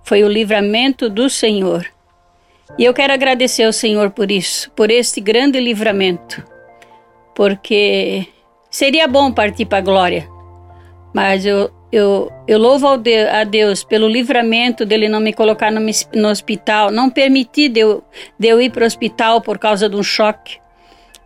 foi 0.03 0.23
o 0.23 0.27
livramento 0.27 1.09
do 1.09 1.29
Senhor. 1.29 1.85
E 2.77 2.83
eu 2.83 2.93
quero 2.93 3.13
agradecer 3.13 3.63
ao 3.63 3.73
Senhor 3.73 4.11
por 4.11 4.29
isso, 4.29 4.69
por 4.71 4.91
este 4.91 5.21
grande 5.21 5.59
livramento, 5.59 6.43
porque 7.33 8.27
seria 8.69 9.07
bom 9.07 9.31
partir 9.31 9.65
para 9.65 9.77
a 9.77 9.81
glória, 9.81 10.27
mas 11.13 11.45
eu, 11.45 11.71
eu, 11.91 12.31
eu 12.47 12.59
louvo 12.59 12.87
a 12.87 13.43
Deus 13.43 13.83
pelo 13.83 14.07
livramento 14.07 14.85
dele 14.85 15.07
não 15.07 15.19
me 15.19 15.33
colocar 15.33 15.71
no, 15.71 15.79
no 16.13 16.27
hospital, 16.27 16.91
não 16.91 17.09
permitir 17.09 17.69
de 17.69 17.79
eu, 17.79 18.03
de 18.37 18.47
eu 18.47 18.61
ir 18.61 18.71
para 18.71 18.83
o 18.83 18.87
hospital 18.87 19.41
por 19.41 19.57
causa 19.57 19.87
de 19.87 19.95
um 19.95 20.03
choque. 20.03 20.57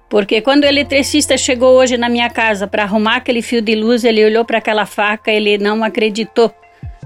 Porque 0.09 0.41
quando 0.41 0.63
o 0.63 0.67
eletricista 0.67 1.37
chegou 1.37 1.77
hoje 1.77 1.97
na 1.97 2.09
minha 2.09 2.29
casa 2.29 2.67
para 2.67 2.83
arrumar 2.83 3.15
aquele 3.15 3.41
fio 3.41 3.61
de 3.61 3.75
luz, 3.75 4.03
ele 4.03 4.25
olhou 4.25 4.43
para 4.43 4.57
aquela 4.57 4.85
faca, 4.85 5.31
ele 5.31 5.57
não 5.57 5.83
acreditou 5.83 6.53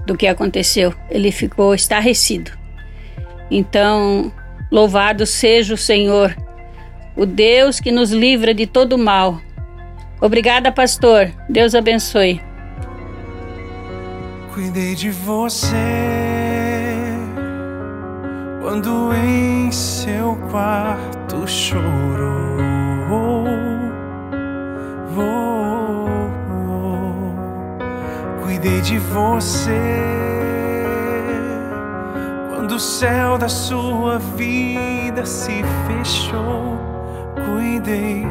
do 0.04 0.16
que 0.16 0.26
aconteceu. 0.26 0.92
Ele 1.08 1.30
ficou 1.30 1.74
estarrecido. 1.74 2.50
Então, 3.50 4.32
louvado 4.72 5.24
seja 5.24 5.74
o 5.74 5.76
Senhor, 5.76 6.36
o 7.16 7.24
Deus 7.24 7.78
que 7.78 7.92
nos 7.92 8.10
livra 8.10 8.52
de 8.52 8.66
todo 8.66 8.98
mal. 8.98 9.40
Obrigada, 10.20 10.72
pastor. 10.72 11.30
Deus 11.48 11.74
abençoe. 11.74 12.40
Cuidei 14.56 14.94
de 14.94 15.10
você 15.10 15.76
quando 18.62 19.12
em 19.12 19.70
seu 19.70 20.34
quarto 20.50 21.46
chorou. 21.46 22.56
Cuidei 28.42 28.80
de 28.80 28.98
você 28.98 29.78
quando 32.48 32.76
o 32.76 32.80
céu 32.80 33.36
da 33.36 33.50
sua 33.50 34.18
vida 34.18 35.26
se 35.26 35.62
fechou. 35.86 36.78
Cuidei 37.44 38.24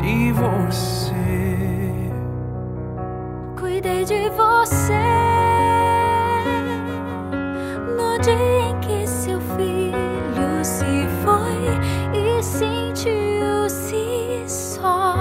de 0.00 0.30
você. 0.30 1.51
Cuidei 3.72 4.04
de 4.04 4.28
você 4.28 5.00
no 7.96 8.18
dia 8.18 8.68
em 8.68 8.78
que 8.80 9.06
seu 9.06 9.40
filho 9.40 10.62
se 10.62 11.08
foi 11.24 11.80
e 12.12 12.42
sentiu-se 12.42 14.44
só. 14.46 15.14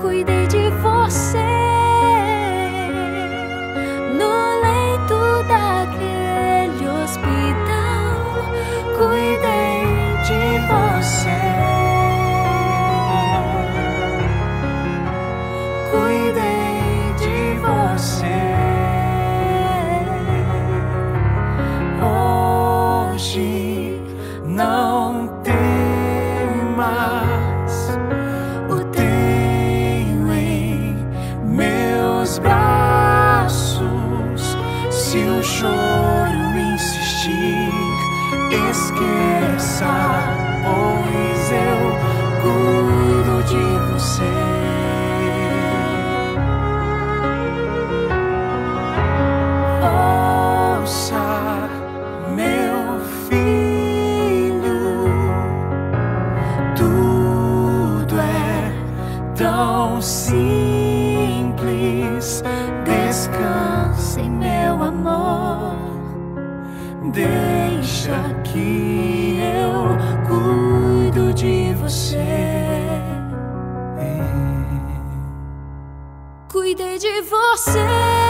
Cuidei 0.00 0.46
de 0.46 0.70
você 0.70 0.83
Cuidei 76.54 76.98
de 77.00 77.20
você 77.22 78.23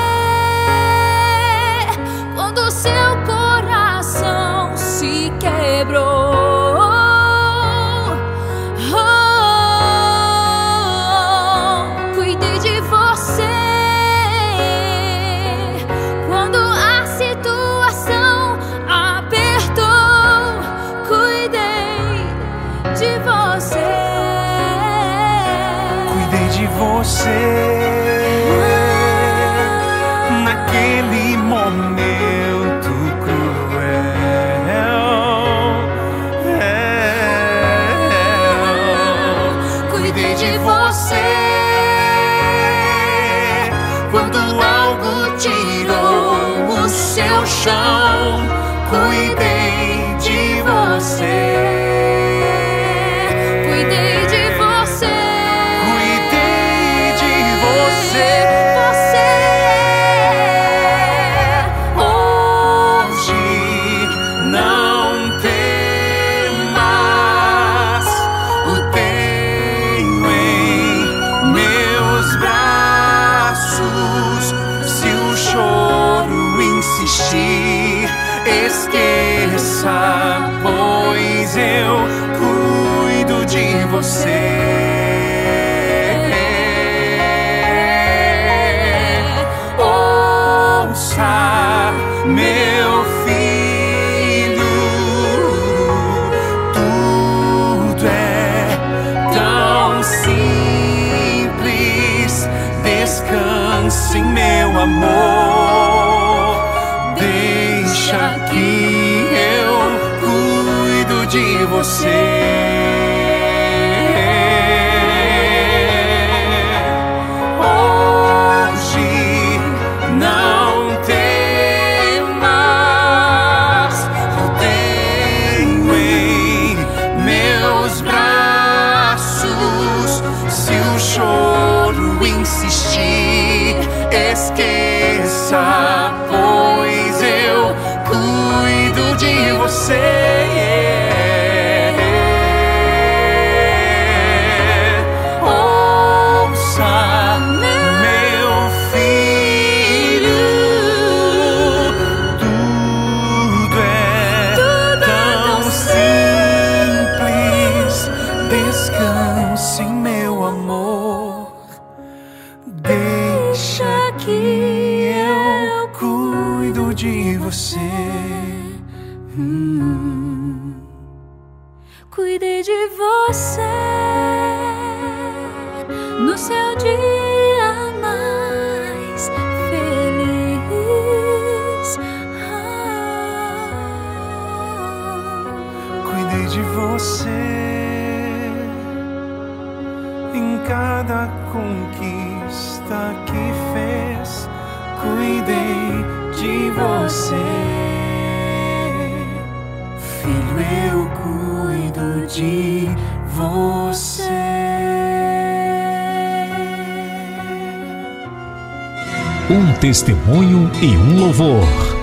testemunho 209.94 210.68
e 210.82 210.96
um 210.96 211.20
louvor. 211.20 211.93